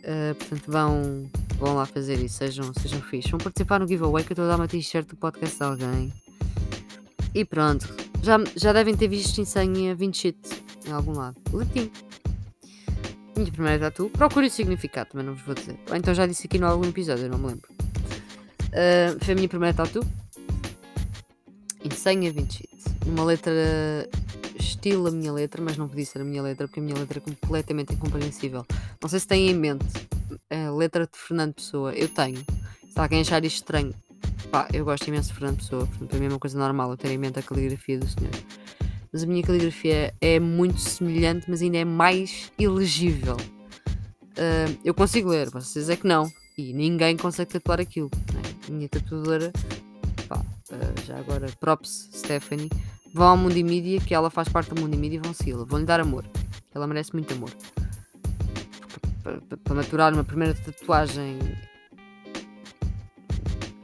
Uh, 0.00 0.34
portanto, 0.34 0.64
vão, 0.66 1.30
vão 1.58 1.74
lá 1.74 1.86
fazer 1.86 2.18
isso. 2.18 2.38
Sejam, 2.38 2.72
sejam 2.74 3.00
fixos. 3.02 3.30
Vão 3.30 3.40
participar 3.40 3.78
no 3.78 3.86
giveaway 3.86 4.24
que 4.24 4.32
eu 4.32 4.34
estou 4.34 4.46
a 4.46 4.48
dar 4.48 4.56
uma 4.56 4.68
t-shirt 4.68 5.06
do 5.08 5.16
podcast 5.16 5.62
alguém. 5.62 6.12
E 7.34 7.44
pronto. 7.44 7.88
Já, 8.22 8.38
já 8.56 8.72
devem 8.72 8.96
ter 8.96 9.08
visto 9.08 9.38
em 9.38 9.94
27 9.94 10.64
em 10.86 10.92
algum 10.92 11.12
lado. 11.12 11.36
Latim. 11.52 11.90
Minha 13.36 13.52
primeira 13.52 13.78
tatu. 13.78 14.10
Procure 14.10 14.46
o 14.46 14.50
significado, 14.50 15.10
também 15.10 15.26
não 15.26 15.34
vos 15.34 15.42
vou 15.42 15.54
dizer. 15.54 15.78
Ou 15.88 15.96
então 15.96 16.12
já 16.12 16.26
disse 16.26 16.46
aqui 16.46 16.58
no 16.58 16.66
algum 16.66 16.86
episódio, 16.86 17.24
eu 17.24 17.30
não 17.30 17.38
me 17.38 17.46
lembro. 17.48 17.68
Uh, 17.70 19.24
foi 19.24 19.32
a 19.32 19.36
minha 19.36 19.48
primeira 19.48 19.74
tatu. 19.74 20.00
Em 21.82 21.90
100 21.90 22.28
a 22.28 22.32
27. 22.32 22.68
Uma 23.06 23.24
letra 23.24 23.52
estilo 24.70 25.08
a 25.08 25.10
minha 25.10 25.32
letra, 25.32 25.62
mas 25.62 25.76
não 25.76 25.88
podia 25.88 26.06
ser 26.06 26.20
a 26.20 26.24
minha 26.24 26.42
letra 26.42 26.66
porque 26.66 26.80
a 26.80 26.82
minha 26.82 26.96
letra 26.96 27.18
é 27.18 27.20
completamente 27.20 27.92
incompreensível. 27.92 28.64
Não 29.00 29.08
sei 29.08 29.20
se 29.20 29.26
têm 29.26 29.50
em 29.50 29.54
mente 29.54 29.86
a 30.50 30.70
letra 30.70 31.06
de 31.06 31.18
Fernando 31.18 31.54
Pessoa. 31.54 31.92
Eu 31.92 32.08
tenho. 32.08 32.44
Se 32.88 32.98
alguém 32.98 33.20
achar 33.20 33.44
isto 33.44 33.56
estranho, 33.56 33.94
Pá, 34.50 34.66
eu 34.72 34.84
gosto 34.84 35.06
imenso 35.06 35.28
de 35.28 35.34
Fernando 35.34 35.58
Pessoa, 35.58 35.86
portanto, 35.86 36.08
para 36.08 36.18
mim 36.18 36.26
é 36.26 36.28
uma 36.28 36.38
coisa 36.38 36.58
normal 36.58 36.90
eu 36.90 36.96
ter 36.96 37.10
em 37.10 37.18
mente 37.18 37.38
a 37.38 37.42
caligrafia 37.42 37.98
do 37.98 38.08
senhor. 38.08 38.32
Mas 39.12 39.22
a 39.22 39.26
minha 39.26 39.42
caligrafia 39.42 40.14
é 40.20 40.40
muito 40.40 40.78
semelhante, 40.78 41.48
mas 41.48 41.62
ainda 41.62 41.78
é 41.78 41.84
mais 41.84 42.50
ilegível. 42.58 43.36
Uh, 43.36 44.78
eu 44.84 44.92
consigo 44.92 45.28
ler, 45.28 45.50
vocês 45.50 45.88
é 45.88 45.96
que 45.96 46.06
não. 46.06 46.30
E 46.58 46.72
ninguém 46.72 47.16
consegue 47.16 47.52
tatuar 47.52 47.80
aquilo. 47.80 48.10
Né? 48.32 48.42
A 48.68 48.72
minha 48.72 48.88
tatuadora, 48.88 49.52
pá, 50.28 50.38
uh, 50.38 51.06
já 51.06 51.18
agora, 51.18 51.46
props 51.60 52.08
Stephanie, 52.12 52.70
vão 53.12 53.28
ao 53.28 53.36
Mundo 53.36 53.54
Mídia, 53.54 54.00
que 54.00 54.14
ela 54.14 54.30
faz 54.30 54.48
parte 54.48 54.72
do 54.74 54.80
Mundo 54.80 54.96
Mídia 54.96 55.16
e 55.16 55.20
vão 55.20 55.34
segui-la. 55.34 55.64
Vão-lhe 55.64 55.84
dar 55.84 56.00
amor. 56.00 56.24
Ela 56.74 56.86
merece 56.86 57.12
muito 57.12 57.32
amor. 57.34 57.50
Para 59.64 59.74
maturar 59.74 60.12
uma 60.12 60.24
primeira 60.24 60.54
tatuagem 60.54 61.38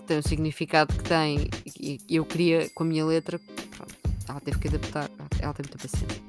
tem 0.06 0.18
o 0.18 0.22
significado 0.22 0.94
que 0.94 1.02
tem 1.02 1.50
e 1.78 1.98
eu 2.08 2.24
queria 2.24 2.70
com 2.70 2.84
a 2.84 2.86
minha 2.86 3.04
letra, 3.04 3.40
ela 4.28 4.40
teve 4.40 4.58
que 4.58 4.68
adaptar. 4.68 5.10
Ela 5.40 5.52
tem 5.52 5.64
muita 5.64 5.78
paciência. 5.78 6.22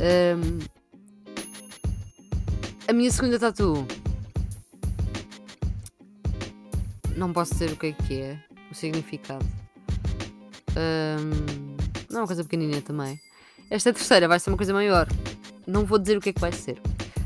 Um, 0.00 0.58
a 2.88 2.92
minha 2.92 3.10
segunda 3.10 3.38
tatu. 3.38 3.86
Não 7.16 7.32
posso 7.32 7.52
dizer 7.52 7.72
o 7.72 7.76
que 7.76 7.86
é 7.88 7.92
que 7.92 8.20
é. 8.20 8.44
O 8.70 8.74
significado. 8.74 9.46
Um, 10.70 11.69
não 12.10 12.18
é 12.18 12.20
uma 12.22 12.26
coisa 12.26 12.42
pequenininha 12.42 12.82
também. 12.82 13.20
Esta 13.70 13.92
terceira 13.92 14.26
vai 14.26 14.40
ser 14.40 14.50
uma 14.50 14.56
coisa 14.56 14.72
maior. 14.72 15.06
Não 15.66 15.84
vou 15.84 15.98
dizer 15.98 16.18
o 16.18 16.20
que 16.20 16.30
é 16.30 16.32
que 16.32 16.40
vai 16.40 16.52
ser. 16.52 16.80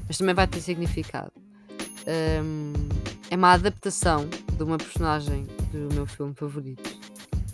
Mas 0.06 0.18
também 0.18 0.34
vai 0.34 0.46
ter 0.46 0.60
significado. 0.60 1.32
Um, 2.06 2.72
é 3.30 3.36
uma 3.36 3.52
adaptação 3.52 4.28
de 4.28 4.62
uma 4.62 4.76
personagem 4.76 5.46
do 5.72 5.92
meu 5.94 6.06
filme 6.06 6.34
favorito. 6.34 6.98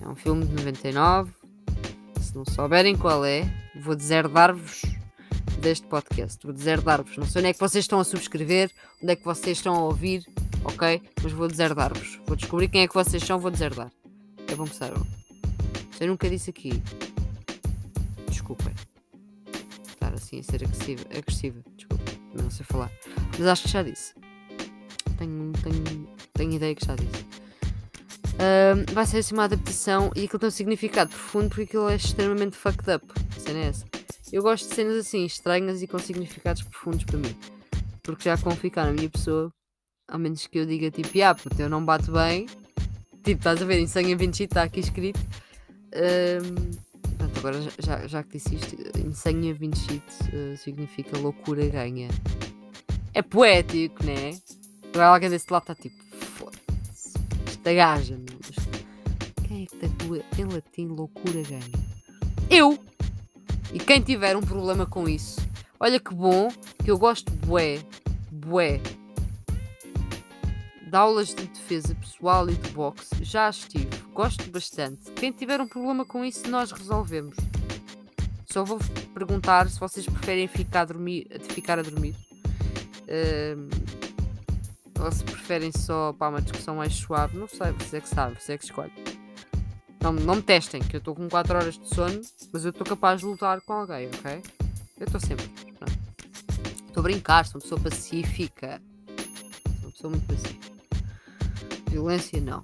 É 0.03 0.09
um 0.09 0.17
filme 0.17 0.45
de 0.45 0.55
99. 0.55 1.33
Se 2.21 2.35
não 2.35 2.45
souberem 2.45 2.97
qual 2.97 3.25
é, 3.25 3.49
vou 3.77 3.95
deserdar-vos 3.95 4.83
deste 5.61 5.87
podcast. 5.87 6.45
Vou 6.45 6.53
deserdar-vos. 6.53 7.17
Não 7.17 7.27
sei 7.27 7.41
onde 7.41 7.51
é 7.51 7.53
que 7.53 7.61
vocês 7.61 7.85
estão 7.85 8.01
a 8.01 8.05
subscrever, 8.05 8.71
onde 9.01 9.13
é 9.13 9.17
que 9.17 9.25
vocês 9.25 9.59
estão 9.59 9.75
a 9.75 9.85
ouvir, 9.85 10.25
ok? 10.65 11.01
Mas 11.23 11.33
vou 11.33 11.47
deserdar-vos. 11.47 12.21
Vou 12.27 12.35
descobrir 12.37 12.69
quem 12.69 12.83
é 12.83 12.89
que 12.89 12.95
vocês 12.95 13.23
são, 13.23 13.39
vou 13.39 13.51
deserdar. 13.51 13.93
É 14.49 14.55
bom 14.57 14.65
que 14.65 14.75
saibam. 14.75 15.07
Eu 16.01 16.09
nunca 16.09 16.29
disse 16.31 16.49
aqui, 16.51 16.83
desculpem. 18.51 18.75
Estar 19.89 20.15
assim 20.15 20.41
a 20.41 20.43
ser 20.43 20.65
agressiva, 20.65 21.05
agressiva. 21.17 21.65
desculpem, 21.77 22.19
não 22.35 22.51
sei 22.51 22.67
falar. 22.67 22.91
Mas 23.39 23.47
acho 23.47 23.63
que 23.65 23.69
já 23.69 23.83
disse. 23.83 24.15
Tenho, 25.19 25.53
tenho, 25.63 26.09
tenho 26.33 26.53
ideia 26.53 26.75
que 26.75 26.85
já 26.85 26.97
disse. 26.97 27.25
Uh, 28.35 28.93
vai 28.93 29.05
ser 29.07 29.19
assim 29.19 29.35
uma 29.35 29.45
adaptação 29.45 30.11
e 30.17 30.25
aquilo 30.25 30.39
tem 30.39 30.49
um 30.49 30.53
significado 30.53 31.11
profundo 31.11 31.51
porque 31.51 31.63
aquilo 31.63 31.89
é 31.89 31.97
extremamente 31.97 32.57
fucked 32.57 32.91
up. 32.91 33.07
A 33.37 33.41
cena 33.41 33.59
é 33.59 33.67
essa. 33.67 33.87
Eu 34.33 34.43
gosto 34.43 34.69
de 34.69 34.75
cenas 34.75 34.97
assim, 34.97 35.25
estranhas 35.25 35.83
e 35.83 35.87
com 35.87 35.99
significados 35.99 36.63
profundos 36.63 37.05
para 37.05 37.19
mim. 37.19 37.37
Porque 38.03 38.25
já 38.25 38.39
com 38.39 38.51
ficar 38.53 38.87
na 38.87 38.93
minha 38.93 39.11
pessoa, 39.11 39.53
ao 40.09 40.19
menos 40.19 40.47
que 40.47 40.59
eu 40.59 40.67
diga 40.67 40.91
tipo, 40.91 41.11
ah, 41.23 41.35
puto, 41.35 41.61
eu 41.61 41.69
não 41.69 41.85
bato 41.85 42.13
bem. 42.13 42.47
Tipo, 43.23 43.39
estás 43.41 43.61
a 43.61 43.65
ver, 43.67 43.79
em 43.79 43.87
sangue 43.87 44.15
20 44.15 44.45
está 44.45 44.63
aqui 44.63 44.81
escrito. 44.81 45.21
Um, 45.93 46.90
agora 47.41 47.59
já, 47.79 48.07
já 48.07 48.23
que 48.23 48.37
disse 48.37 48.55
isto, 48.55 48.77
Insania 48.99 49.55
Vincit 49.55 50.05
uh, 50.33 50.57
significa 50.57 51.19
loucura 51.19 51.67
ganha. 51.67 52.09
É 53.15 53.23
poético, 53.23 54.05
né? 54.05 54.39
Agora 54.91 55.09
alguém 55.09 55.31
desse 55.31 55.51
lado 55.51 55.63
está 55.63 55.75
tipo, 55.75 55.97
foda-se, 56.15 57.15
esta 57.47 57.73
gaja. 57.73 58.19
Quem 59.49 59.63
é 59.63 59.67
que 59.67 59.77
tatua 59.77 60.23
em 60.39 60.45
latim 60.45 60.87
loucura 60.87 61.43
ganha? 61.43 61.91
Eu! 62.51 62.79
E 63.73 63.79
quem 63.79 64.01
tiver 64.01 64.37
um 64.37 64.43
problema 64.43 64.85
com 64.85 65.09
isso, 65.09 65.41
olha 65.79 65.99
que 65.99 66.15
bom 66.15 66.49
que 66.85 66.91
eu 66.91 66.99
gosto 66.99 67.33
bué, 67.33 67.79
bué 68.31 68.81
de 70.91 70.97
aulas 70.97 71.29
de 71.29 71.47
defesa 71.47 71.95
pessoal 71.95 72.51
e 72.51 72.55
de 72.55 72.71
boxe. 72.71 73.23
Já 73.23 73.49
estive, 73.49 73.89
gosto 74.13 74.51
bastante. 74.51 75.11
Quem 75.13 75.33
tiver 75.33 75.61
um 75.61 75.69
problema 75.69 76.05
com 76.05 76.25
isso, 76.25 76.49
nós 76.49 76.73
resolvemos. 76.73 77.37
Só 78.47 78.65
vou 78.65 78.79
perguntar 79.15 79.69
se 79.69 79.79
vocês 79.79 80.05
preferem 80.07 80.49
ficar 80.49 80.83
a 80.83 80.85
dormir, 80.87 81.29
ficar 81.51 81.79
a 81.79 81.83
dormir. 81.83 82.17
Uh, 83.03 83.69
ou 85.01 85.11
se 85.11 85.25
preferem 85.25 85.73
só 85.73 86.13
para 86.13 86.29
uma 86.29 86.43
discussão 86.43 86.77
mais 86.77 86.95
suave. 86.95 87.37
Não 87.37 87.49
sei, 87.49 87.73
você 87.73 87.97
é 87.97 88.01
que 88.01 88.09
sabe, 88.09 88.41
você 88.41 88.53
é 88.53 88.59
que 88.59 88.65
escolhe. 88.65 88.93
Não, 90.03 90.13
não 90.13 90.37
me 90.37 90.43
testem, 90.43 90.81
que 90.81 90.97
eu 90.97 90.99
estou 90.99 91.15
com 91.15 91.29
4 91.29 91.57
horas 91.57 91.79
de 91.79 91.95
sono, 91.95 92.21
mas 92.53 92.65
eu 92.65 92.71
estou 92.71 92.87
capaz 92.87 93.21
de 93.21 93.27
lutar 93.27 93.61
com 93.61 93.73
alguém, 93.75 94.09
ok? 94.09 94.43
Eu 94.99 95.07
estou 95.07 95.21
sempre. 95.21 95.49
Estou 96.87 97.01
a 97.01 97.03
brincar, 97.03 97.47
sou 97.47 97.57
uma 97.57 97.63
pessoa 97.63 97.81
pacífica. 97.81 98.83
Sou 99.67 99.83
uma 99.83 99.91
pessoa 99.91 100.11
muito 100.11 100.27
pacífica. 100.27 100.71
Violência. 101.91 102.41
Não. 102.41 102.63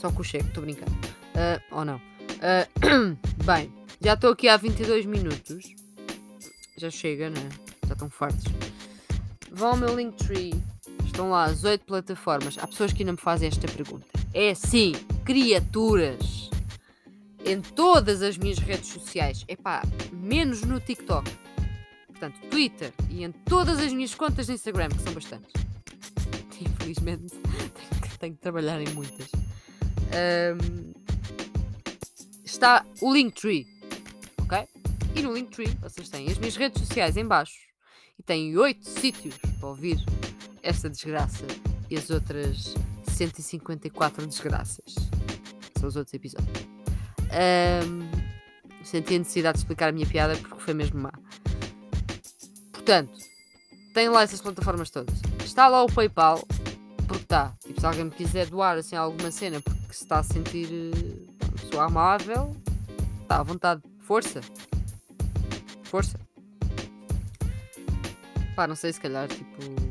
Só 0.00 0.10
com 0.10 0.22
o 0.22 0.24
cheque, 0.24 0.46
estou 0.46 0.62
brincando. 0.62 0.92
Uh, 1.34 1.76
ou 1.76 1.84
não. 1.84 1.96
Uh, 1.96 3.18
bem, 3.44 3.70
já 4.00 4.14
estou 4.14 4.32
aqui 4.32 4.48
há 4.48 4.56
22 4.56 5.04
minutos. 5.04 5.74
Já 6.78 6.90
chega, 6.90 7.28
né? 7.28 7.50
Já 7.86 7.92
estão 7.92 8.08
fartos. 8.08 8.44
Vão 9.52 9.72
ao 9.72 9.76
meu 9.76 9.94
Linktree 9.94 10.54
Estão 11.04 11.28
lá 11.28 11.44
as 11.44 11.64
oito 11.64 11.84
plataformas. 11.84 12.56
Há 12.58 12.66
pessoas 12.66 12.94
que 12.94 13.02
ainda 13.02 13.12
me 13.12 13.18
fazem 13.18 13.48
esta 13.48 13.68
pergunta. 13.68 14.06
É 14.32 14.54
sim, 14.54 14.92
criaturas. 15.22 16.48
Em 17.44 17.60
todas 17.60 18.22
as 18.22 18.38
minhas 18.38 18.58
redes 18.58 18.88
sociais. 18.88 19.44
Epá, 19.48 19.82
menos 20.10 20.62
no 20.62 20.80
TikTok. 20.80 21.30
Portanto, 22.06 22.40
Twitter 22.48 22.94
e 23.10 23.22
em 23.22 23.32
todas 23.32 23.80
as 23.80 23.92
minhas 23.92 24.14
contas 24.14 24.46
de 24.46 24.54
Instagram, 24.54 24.88
que 24.88 25.02
são 25.02 25.12
bastantes. 25.12 25.52
Infelizmente, 26.58 27.34
tenho 28.18 28.34
que 28.34 28.40
trabalhar 28.40 28.80
em 28.80 28.88
muitas. 28.94 29.39
Um, 30.10 30.92
está 32.44 32.84
o 33.00 33.12
Linktree. 33.12 33.66
Ok? 34.42 34.68
E 35.14 35.22
no 35.22 35.32
Linktree 35.32 35.76
vocês 35.80 36.08
têm 36.08 36.28
as 36.28 36.38
minhas 36.38 36.56
redes 36.56 36.80
sociais 36.82 37.16
em 37.16 37.26
baixo. 37.26 37.58
E 38.18 38.22
têm 38.22 38.56
oito 38.56 38.88
sítios 38.88 39.36
para 39.58 39.68
ouvir 39.68 39.98
esta 40.62 40.90
desgraça 40.90 41.44
e 41.88 41.96
as 41.96 42.10
outras 42.10 42.74
154 43.08 44.26
desgraças. 44.26 44.94
São 45.78 45.88
os 45.88 45.96
outros 45.96 46.14
episódios. 46.14 46.66
Um, 47.30 48.10
senti 48.84 49.14
a 49.14 49.18
necessidade 49.18 49.58
de 49.58 49.64
explicar 49.64 49.88
a 49.88 49.92
minha 49.92 50.06
piada 50.06 50.36
porque 50.36 50.60
foi 50.60 50.74
mesmo 50.74 51.00
má. 51.00 51.12
Portanto, 52.72 53.18
tem 53.94 54.08
lá 54.08 54.22
essas 54.22 54.40
plataformas 54.40 54.90
todas. 54.90 55.18
Está 55.44 55.68
lá 55.68 55.82
o 55.82 55.86
PayPal, 55.86 56.46
porque 57.06 57.22
está. 57.22 57.54
Tipo, 57.64 57.80
se 57.80 57.86
alguém 57.86 58.04
me 58.04 58.10
quiser 58.10 58.46
doar 58.46 58.78
assim 58.78 58.96
alguma 58.96 59.30
cena 59.30 59.60
porque 59.60 59.79
se 59.96 60.04
está 60.04 60.18
a 60.18 60.22
sentir 60.22 60.68
uma 60.68 61.46
eh, 61.46 61.60
pessoa 61.60 61.84
amável, 61.84 62.56
está 63.22 63.40
à 63.40 63.42
vontade. 63.42 63.82
Força. 64.00 64.40
Força. 65.84 66.18
Pá, 68.54 68.66
não 68.66 68.76
sei, 68.76 68.92
se 68.92 69.00
calhar, 69.00 69.28
tipo 69.28 69.90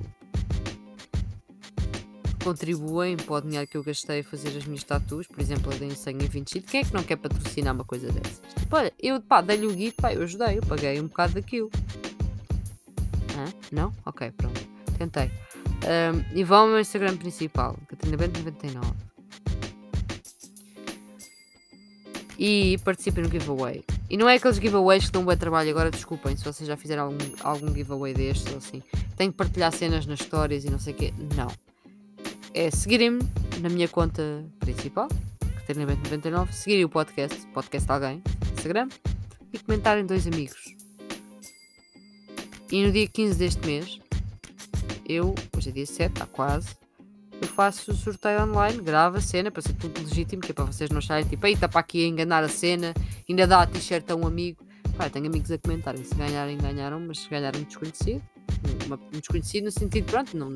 contribuem 2.43 3.17
para 3.17 3.35
o 3.35 3.41
dinheiro 3.41 3.67
que 3.67 3.77
eu 3.77 3.83
gastei 3.83 4.21
a 4.21 4.23
fazer 4.23 4.57
as 4.57 4.65
minhas 4.65 4.83
tatuas, 4.83 5.27
por 5.27 5.39
exemplo, 5.39 5.71
a 5.73 5.77
da 5.77 5.85
Insane 5.85 6.27
20 6.27 6.61
Quem 6.61 6.81
é 6.81 6.83
que 6.83 6.93
não 6.93 7.03
quer 7.03 7.17
patrocinar 7.17 7.75
uma 7.75 7.83
coisa 7.83 8.11
dessas? 8.11 8.41
Tipo, 8.57 8.75
olha, 8.75 8.93
eu 8.99 9.21
pá, 9.21 9.41
dei-lhe 9.41 9.67
o 9.67 9.73
guito, 9.73 10.01
pá, 10.01 10.13
eu 10.13 10.23
ajudei, 10.23 10.57
eu 10.57 10.61
paguei 10.61 10.99
um 10.99 11.07
bocado 11.07 11.33
daquilo. 11.33 11.69
Hã? 13.37 13.53
Não? 13.71 13.93
Ok, 14.05 14.31
pronto. 14.31 14.59
Tentei. 14.97 15.31
Um, 15.85 16.37
e 16.37 16.43
vão 16.43 16.61
ao 16.63 16.67
meu 16.67 16.79
Instagram 16.79 17.17
principal, 17.17 17.77
Catarina 17.87 18.17
Bento 18.17 18.39
99. 18.39 19.08
E 22.39 22.77
participem 22.85 23.23
no 23.23 23.29
giveaway. 23.29 23.83
E 24.09 24.15
não 24.15 24.29
é 24.29 24.35
aqueles 24.35 24.57
giveaways 24.57 25.07
que 25.07 25.11
dão 25.11 25.21
um 25.21 25.25
bom 25.25 25.35
trabalho. 25.35 25.69
Agora 25.69 25.91
desculpem 25.91 26.37
se 26.37 26.43
vocês 26.43 26.65
já 26.65 26.77
fizeram 26.77 27.03
algum, 27.03 27.17
algum 27.41 27.75
giveaway 27.75 28.13
destes 28.13 28.49
ou 28.51 28.59
assim. 28.59 28.81
Tenho 29.17 29.31
que 29.31 29.37
partilhar 29.37 29.73
cenas 29.73 30.05
nas 30.05 30.21
histórias 30.21 30.63
e 30.63 30.69
não 30.69 30.79
sei 30.79 30.93
o 30.93 30.95
quê. 30.95 31.13
Não 31.35 31.49
é 32.53 32.71
seguirem-me 32.71 33.21
na 33.61 33.69
minha 33.69 33.87
conta 33.87 34.45
principal, 34.59 35.07
Catarina99, 35.67 36.51
seguirem 36.51 36.85
o 36.85 36.89
podcast, 36.89 37.45
podcast 37.47 37.85
de 37.85 37.93
alguém, 37.93 38.23
Instagram, 38.53 38.89
e 39.53 39.59
comentarem 39.59 40.05
dois 40.05 40.25
amigos. 40.27 40.75
E 42.71 42.85
no 42.85 42.91
dia 42.91 43.07
15 43.07 43.37
deste 43.37 43.65
mês, 43.65 43.99
eu, 45.07 45.33
hoje 45.55 45.69
é 45.69 45.71
dia 45.71 45.85
7, 45.85 46.11
está 46.11 46.25
quase, 46.25 46.75
eu 47.41 47.47
faço 47.47 47.93
sorteio 47.95 48.43
online, 48.43 48.81
gravo 48.81 49.17
a 49.17 49.21
cena 49.21 49.49
para 49.51 49.61
ser 49.61 49.73
tudo 49.73 50.01
legítimo, 50.01 50.41
que 50.41 50.51
é 50.51 50.53
para 50.53 50.65
vocês 50.65 50.89
não 50.89 50.97
acharem 50.97 51.25
tipo, 51.25 51.45
está 51.47 51.67
para 51.67 51.79
aqui 51.79 52.03
a 52.03 52.07
enganar 52.07 52.43
a 52.43 52.49
cena, 52.49 52.93
ainda 53.27 53.47
dá 53.47 53.61
a 53.61 53.67
t-shirt 53.67 54.09
a 54.09 54.15
um 54.15 54.27
amigo. 54.27 54.65
Pá, 54.97 55.09
tenho 55.09 55.27
amigos 55.27 55.49
a 55.51 55.57
comentarem, 55.57 56.03
se 56.03 56.13
ganharem, 56.15 56.57
ganharam, 56.57 56.99
mas 56.99 57.19
se 57.19 57.29
ganharem 57.29 57.63
desconhecido, 57.63 58.21
um 59.13 59.19
desconhecido 59.19 59.65
no 59.65 59.71
sentido, 59.71 60.05
pronto, 60.05 60.35
não, 60.35 60.53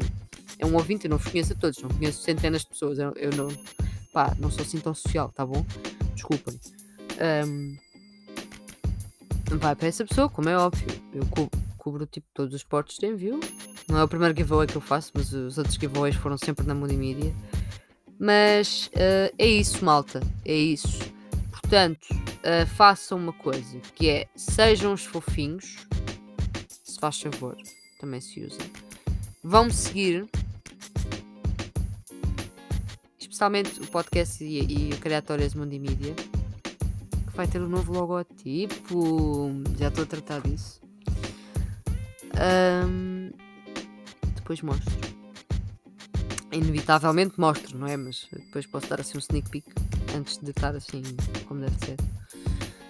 é 0.60 0.66
um 0.66 0.74
ouvinte, 0.76 1.06
eu 1.06 1.10
não 1.10 1.18
os 1.18 1.26
conheço 1.26 1.54
a 1.54 1.56
todos, 1.56 1.82
não 1.82 1.90
conheço 1.90 2.22
centenas 2.22 2.62
de 2.62 2.68
pessoas, 2.68 3.00
eu, 3.00 3.14
eu 3.16 3.32
não, 3.32 3.48
pá, 4.12 4.36
não 4.40 4.52
sou 4.52 4.64
assim 4.64 4.80
tão 4.80 4.94
social, 4.94 5.30
tá 5.30 5.46
bom? 5.46 5.66
Desculpem. 6.14 6.60
Um, 7.48 7.78
vai 9.58 9.76
para 9.76 9.88
essa 9.88 10.06
pessoa, 10.06 10.30
como 10.30 10.50
é 10.50 10.58
óbvio, 10.58 10.88
eu 11.14 11.26
cubro 11.84 12.06
tipo 12.06 12.26
todos 12.34 12.56
os 12.56 12.64
portos 12.64 12.98
de 12.98 13.06
envio. 13.08 13.40
Não 13.90 14.00
é 14.00 14.04
o 14.04 14.08
primeiro 14.08 14.36
giveaway 14.36 14.66
que 14.66 14.78
eu 14.78 14.82
faço, 14.82 15.12
mas 15.14 15.34
os 15.34 15.58
outros 15.58 15.76
giveaways 15.76 16.16
foram 16.16 16.38
sempre 16.38 16.66
na 16.66 16.74
multimídia. 16.74 17.36
Mas 18.18 18.88
uh, 18.88 19.36
é 19.38 19.46
isso, 19.46 19.84
malta, 19.84 20.22
é 20.46 20.56
isso. 20.56 21.00
Portanto, 21.52 22.08
uh, 22.12 22.66
façam 22.76 23.18
uma 23.18 23.34
coisa, 23.34 23.80
que 23.96 24.10
é 24.10 24.28
sejam 24.36 24.94
os 24.94 25.04
fofinhos, 25.04 25.86
se 26.70 27.00
faz 27.00 27.20
favor, 27.20 27.58
também 28.00 28.22
se 28.22 28.42
usa. 28.42 28.60
Vão 29.44 29.66
me 29.66 29.74
seguir 29.74 30.26
especialmente 33.20 33.82
o 33.82 33.88
podcast 33.88 34.44
e, 34.44 34.90
e 34.90 34.94
o 34.94 34.98
Criatórias 35.00 35.54
que 35.54 36.14
vai 37.36 37.48
ter 37.48 37.62
um 37.62 37.68
novo 37.68 37.92
logotipo. 37.92 39.52
Já 39.78 39.88
estou 39.88 40.04
a 40.04 40.08
tratar 40.08 40.42
disso. 40.42 40.83
Um, 42.36 43.32
depois 44.36 44.62
mostro. 44.62 44.94
Inevitavelmente 46.52 47.40
mostro, 47.40 47.78
não 47.78 47.88
é? 47.88 47.98
Mas 47.98 48.28
depois 48.32 48.66
posso 48.66 48.88
dar 48.88 49.02
assim 49.02 49.18
um 49.18 49.20
sneak 49.20 49.50
peek 49.50 49.66
antes 50.16 50.38
de 50.38 50.52
estar 50.52 50.76
assim 50.76 51.02
como 51.48 51.62
deve 51.62 51.76
ser. 51.86 51.98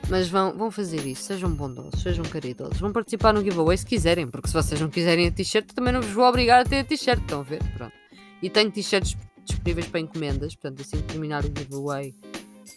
Mas 0.10 0.28
vão, 0.28 0.58
vão 0.58 0.70
fazer 0.70 1.06
isso, 1.08 1.24
sejam 1.24 1.50
bondosos, 1.50 2.02
sejam 2.02 2.26
caridosos, 2.26 2.78
vão 2.78 2.92
participar 2.92 3.34
no 3.34 3.42
giveaway 3.42 3.78
se 3.78 3.86
quiserem, 3.86 4.28
porque 4.28 4.50
se 4.50 4.54
vocês 4.54 4.80
não 4.80 4.90
quiserem 4.90 5.28
a 5.28 5.32
t-shirt, 5.32 5.72
também 5.74 5.94
não 5.94 6.02
vos 6.02 6.12
vou 6.12 6.26
obrigar 6.26 6.62
a 6.62 6.66
ter 6.66 6.80
a 6.80 6.84
t-shirt, 6.84 7.22
estão 7.22 7.40
a 7.40 7.44
ver? 7.44 7.64
Pronto. 7.78 7.94
E 8.42 8.50
tenho 8.50 8.70
t-shirts 8.70 9.16
disponíveis 9.46 9.88
para 9.88 10.02
encomendas, 10.02 10.56
portanto, 10.56 10.82
assim 10.82 10.98
que 10.98 11.04
terminar 11.04 11.46
o 11.46 11.48
giveaway, 11.48 12.14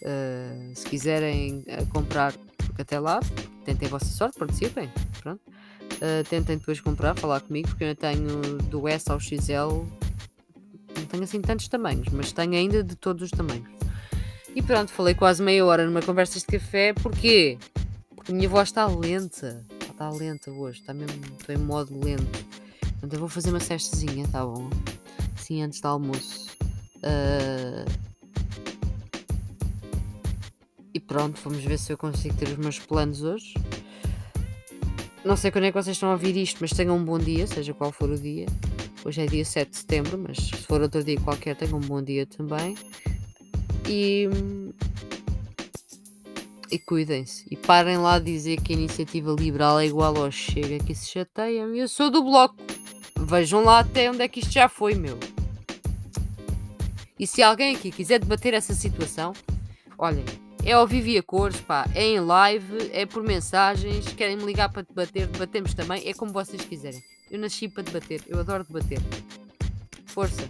uh, 0.01 0.75
se 0.75 0.85
quiserem 0.85 1.65
uh, 1.67 1.85
comprar, 1.87 2.33
porque 2.57 2.81
até 2.81 2.97
lá, 2.97 3.19
tentem 3.65 3.87
a 3.87 3.91
vossa 3.91 4.05
sorte, 4.05 4.39
participem, 4.39 4.89
pronto. 5.21 5.41
Uh, 5.97 6.23
tentem 6.29 6.57
depois 6.57 6.79
comprar, 6.79 7.15
falar 7.15 7.41
comigo, 7.41 7.69
porque 7.69 7.83
eu 7.83 7.95
tenho 7.95 8.57
do 8.69 8.87
S 8.87 9.11
ao 9.11 9.19
XL, 9.19 9.83
não 10.95 11.05
tenho 11.07 11.23
assim 11.23 11.41
tantos 11.41 11.67
tamanhos, 11.67 12.07
mas 12.09 12.31
tenho 12.31 12.53
ainda 12.53 12.83
de 12.83 12.95
todos 12.95 13.23
os 13.23 13.31
tamanhos. 13.31 13.67
E 14.55 14.61
pronto, 14.61 14.91
falei 14.91 15.13
quase 15.13 15.41
meia 15.41 15.65
hora 15.65 15.85
numa 15.85 16.01
conversa 16.01 16.39
de 16.39 16.45
café, 16.45 16.93
porquê? 16.93 17.57
Porque 18.15 18.31
a 18.31 18.35
minha 18.35 18.49
voz 18.49 18.69
está 18.69 18.85
lenta, 18.87 19.63
está 19.81 20.09
lenta 20.09 20.51
hoje, 20.51 20.79
está 20.79 20.93
mesmo, 20.93 21.23
estou 21.39 21.55
em 21.55 21.59
modo 21.59 21.99
lento. 21.99 22.45
Portanto, 22.79 23.13
eu 23.13 23.19
vou 23.19 23.29
fazer 23.29 23.49
uma 23.51 23.59
cestazinha, 23.59 24.27
tá 24.27 24.43
bom? 24.43 24.69
Assim, 25.35 25.61
antes 25.61 25.79
do 25.79 25.87
almoço. 25.87 26.57
Uh... 26.97 27.85
E 30.93 30.99
pronto, 30.99 31.39
vamos 31.43 31.63
ver 31.63 31.77
se 31.77 31.93
eu 31.93 31.97
consigo 31.97 32.35
ter 32.35 32.49
os 32.49 32.57
meus 32.57 32.79
planos 32.79 33.21
hoje. 33.21 33.53
Não 35.27 35.35
sei 35.35 35.51
quando 35.51 35.65
é 35.65 35.71
que 35.73 35.83
vocês 35.83 35.97
estão 35.97 36.07
a 36.07 36.13
ouvir 36.13 36.37
isto, 36.37 36.59
mas 36.61 36.71
tenham 36.71 36.95
um 36.95 37.03
bom 37.03 37.19
dia, 37.19 37.45
seja 37.47 37.73
qual 37.73 37.91
for 37.91 38.09
o 38.09 38.17
dia. 38.17 38.45
Hoje 39.03 39.23
é 39.23 39.25
dia 39.25 39.43
7 39.43 39.69
de 39.69 39.75
setembro, 39.75 40.17
mas 40.17 40.37
se 40.37 40.55
for 40.55 40.79
outro 40.79 41.03
dia 41.03 41.19
qualquer, 41.19 41.53
tenham 41.53 41.79
um 41.79 41.81
bom 41.81 42.01
dia 42.01 42.25
também. 42.25 42.77
E. 43.85 44.29
E 46.71 46.79
cuidem-se. 46.79 47.45
E 47.51 47.57
parem 47.57 47.97
lá 47.97 48.19
de 48.19 48.31
dizer 48.31 48.61
que 48.61 48.71
a 48.71 48.77
iniciativa 48.77 49.35
liberal 49.37 49.81
é 49.81 49.87
igual 49.87 50.15
ao 50.15 50.31
Chega, 50.31 50.81
que 50.81 50.95
se 50.95 51.09
chateiam. 51.09 51.75
Eu 51.75 51.89
sou 51.89 52.09
do 52.09 52.23
bloco. 52.23 52.55
Vejam 53.19 53.65
lá 53.65 53.79
até 53.79 54.09
onde 54.09 54.21
é 54.21 54.29
que 54.29 54.39
isto 54.39 54.53
já 54.53 54.69
foi, 54.69 54.95
meu. 54.95 55.19
E 57.19 57.27
se 57.27 57.43
alguém 57.43 57.75
aqui 57.75 57.91
quiser 57.91 58.19
debater 58.19 58.53
essa 58.53 58.73
situação, 58.73 59.33
olhem, 59.97 60.23
é 60.63 60.71
ao 60.73 60.85
vivo 60.85 61.17
a 61.17 61.23
cores, 61.23 61.61
pá, 61.61 61.87
é 61.95 62.03
em 62.03 62.19
live, 62.19 62.89
é 62.91 63.05
por 63.05 63.23
mensagens, 63.23 64.07
querem 64.13 64.37
me 64.37 64.43
ligar 64.43 64.69
para 64.69 64.81
debater, 64.81 65.27
debatemos 65.27 65.73
também, 65.73 66.07
é 66.07 66.13
como 66.13 66.31
vocês 66.31 66.61
quiserem. 66.63 67.01
Eu 67.31 67.39
nasci 67.39 67.67
para 67.67 67.83
debater, 67.83 68.21
eu 68.27 68.39
adoro 68.39 68.63
debater. 68.63 68.99
Força. 70.05 70.49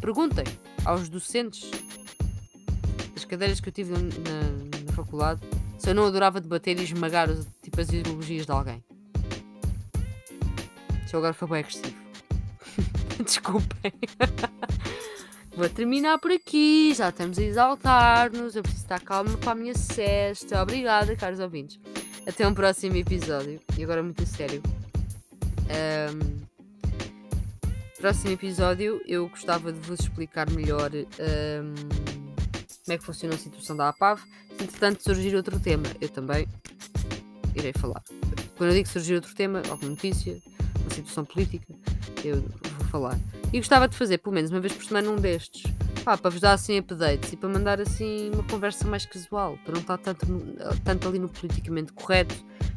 Perguntem 0.00 0.44
aos 0.84 1.08
docentes 1.08 1.70
das 3.14 3.24
cadeiras 3.24 3.60
que 3.60 3.68
eu 3.68 3.72
tive 3.72 3.92
na, 3.92 3.98
na, 3.98 4.92
faculdade 4.92 5.40
se 5.78 5.90
eu 5.90 5.94
não 5.94 6.06
adorava 6.06 6.40
debater 6.40 6.78
e 6.78 6.82
esmagar 6.82 7.28
tipo, 7.62 7.80
as 7.80 7.88
ideologias 7.88 8.46
de 8.46 8.52
alguém. 8.52 8.82
Eu 11.12 11.18
agora 11.18 11.32
foi 11.32 11.48
bem 11.48 11.58
agressivo. 11.60 11.96
Desculpem. 13.24 13.92
Vou 15.58 15.68
terminar 15.68 16.20
por 16.20 16.30
aqui, 16.30 16.94
já 16.94 17.08
estamos 17.08 17.36
a 17.36 17.42
exaltar-nos. 17.42 18.54
Eu 18.54 18.62
preciso 18.62 18.84
estar 18.84 19.00
calma 19.00 19.36
para 19.38 19.50
a 19.50 19.54
minha 19.56 19.74
cesta. 19.74 20.62
Obrigada, 20.62 21.16
caros 21.16 21.40
ouvintes. 21.40 21.80
Até 22.24 22.46
um 22.46 22.54
próximo 22.54 22.94
episódio. 22.94 23.58
E 23.76 23.82
agora, 23.82 24.00
muito 24.00 24.24
sério. 24.24 24.62
Um, 25.66 26.46
próximo 27.98 28.30
episódio, 28.30 29.02
eu 29.04 29.28
gostava 29.28 29.72
de 29.72 29.80
vos 29.80 29.98
explicar 29.98 30.48
melhor 30.48 30.92
um, 30.94 31.74
como 31.74 32.94
é 32.94 32.96
que 32.96 33.04
funciona 33.04 33.34
a 33.34 33.38
situação 33.38 33.76
da 33.76 33.88
APAV. 33.88 34.20
Se 34.56 34.62
entretanto 34.62 35.02
surgir 35.02 35.34
outro 35.34 35.58
tema, 35.58 35.86
eu 36.00 36.08
também 36.08 36.46
irei 37.56 37.72
falar. 37.72 38.04
Quando 38.56 38.70
eu 38.70 38.76
digo 38.76 38.88
surgir 38.88 39.16
outro 39.16 39.34
tema, 39.34 39.60
alguma 39.68 39.90
notícia, 39.90 40.40
uma 40.82 40.90
situação 40.94 41.24
política, 41.24 41.66
eu 42.24 42.42
vou 42.42 42.86
falar. 42.92 43.18
E 43.52 43.58
gostava 43.58 43.88
de 43.88 43.96
fazer 43.96 44.18
pelo 44.18 44.34
menos 44.34 44.50
uma 44.50 44.60
vez 44.60 44.72
por 44.72 44.84
semana 44.84 45.10
um 45.10 45.16
destes. 45.16 45.62
Pá, 46.04 46.16
para 46.16 46.30
vos 46.30 46.40
dar 46.40 46.52
assim 46.52 46.78
updates 46.78 47.32
e 47.32 47.36
para 47.36 47.48
mandar 47.48 47.80
assim 47.80 48.30
uma 48.32 48.44
conversa 48.44 48.86
mais 48.86 49.04
casual, 49.04 49.58
para 49.64 49.74
não 49.74 49.80
estar 49.80 49.98
tanto, 49.98 50.26
tanto 50.84 51.08
ali 51.08 51.18
no 51.18 51.28
politicamente 51.28 51.92
correto, 51.92 52.34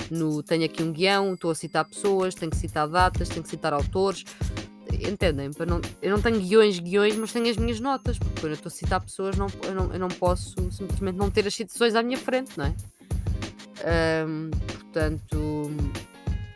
no 0.10 0.42
tenho 0.44 0.66
aqui 0.66 0.84
um 0.84 0.92
guião, 0.92 1.34
estou 1.34 1.52
a 1.52 1.56
citar 1.56 1.86
pessoas, 1.86 2.36
tenho 2.36 2.52
que 2.52 2.58
citar 2.58 2.88
datas, 2.88 3.30
tenho 3.30 3.44
que 3.44 3.50
citar 3.50 3.74
autores. 3.74 4.26
Entendem? 5.08 5.52
Para 5.52 5.66
não, 5.66 5.82
eu 6.02 6.12
não 6.12 6.22
tenho 6.22 6.40
guiões, 6.40 6.78
guiões, 6.80 7.16
mas 7.16 7.32
tenho 7.32 7.50
as 7.50 7.58
minhas 7.58 7.80
notas, 7.80 8.20
porque 8.20 8.42
quando 8.42 8.52
eu 8.52 8.56
estou 8.56 8.70
a 8.70 8.74
citar 8.74 9.02
pessoas 9.02 9.38
não, 9.38 9.48
eu, 9.64 9.74
não, 9.74 9.94
eu 9.94 10.00
não 10.00 10.10
posso 10.10 10.56
simplesmente 10.72 11.16
não 11.16 11.32
ter 11.32 11.48
as 11.48 11.54
citações 11.54 11.96
à 11.96 12.04
minha 12.04 12.18
frente, 12.18 12.58
não 12.58 12.66
é? 12.66 12.76
Portanto, 14.92 15.72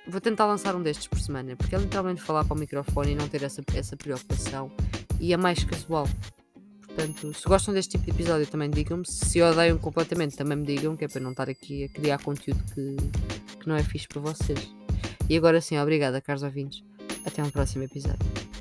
vou 0.08 0.22
tentar 0.22 0.46
lançar 0.46 0.76
um 0.76 0.82
destes 0.82 1.08
por 1.08 1.20
semana, 1.20 1.56
porque 1.56 1.76
é 1.76 1.80
literalmente 1.80 2.22
falar 2.22 2.46
para 2.46 2.56
o 2.56 2.60
microfone 2.60 3.12
e 3.12 3.16
não 3.16 3.28
ter 3.28 3.44
essa, 3.44 3.62
essa 3.74 3.96
preocupação. 3.96 4.72
E 5.20 5.34
é 5.34 5.38
mais 5.38 5.64
casual. 5.64 6.08
Portanto, 6.86 7.34
se 7.34 7.44
gostam 7.46 7.74
deste 7.74 7.92
tipo 7.98 8.06
de 8.06 8.12
episódio, 8.12 8.48
também 8.48 8.70
digam-me. 8.70 9.06
Se 9.06 9.42
odeiam 9.42 9.78
completamente, 9.78 10.38
também 10.38 10.58
me 10.58 10.66
digam, 10.66 10.96
que 10.96 11.06
é 11.06 11.08
para 11.08 11.22
não 11.22 11.32
estar 11.32 11.50
aqui 11.50 11.84
a 11.84 11.90
criar 11.90 12.20
conteúdo 12.20 12.64
que, 12.74 12.96
que 13.60 13.68
não 13.68 13.76
é 13.76 13.84
fixe 13.84 14.08
para 14.08 14.22
vocês. 14.22 14.74
E 15.30 15.36
agora 15.36 15.60
sim, 15.60 15.78
obrigada, 15.78 16.22
caros 16.22 16.44
ouvintes. 16.44 16.84
Até 17.26 17.44
um 17.44 17.50
próximo 17.50 17.84
episódio. 17.84 18.55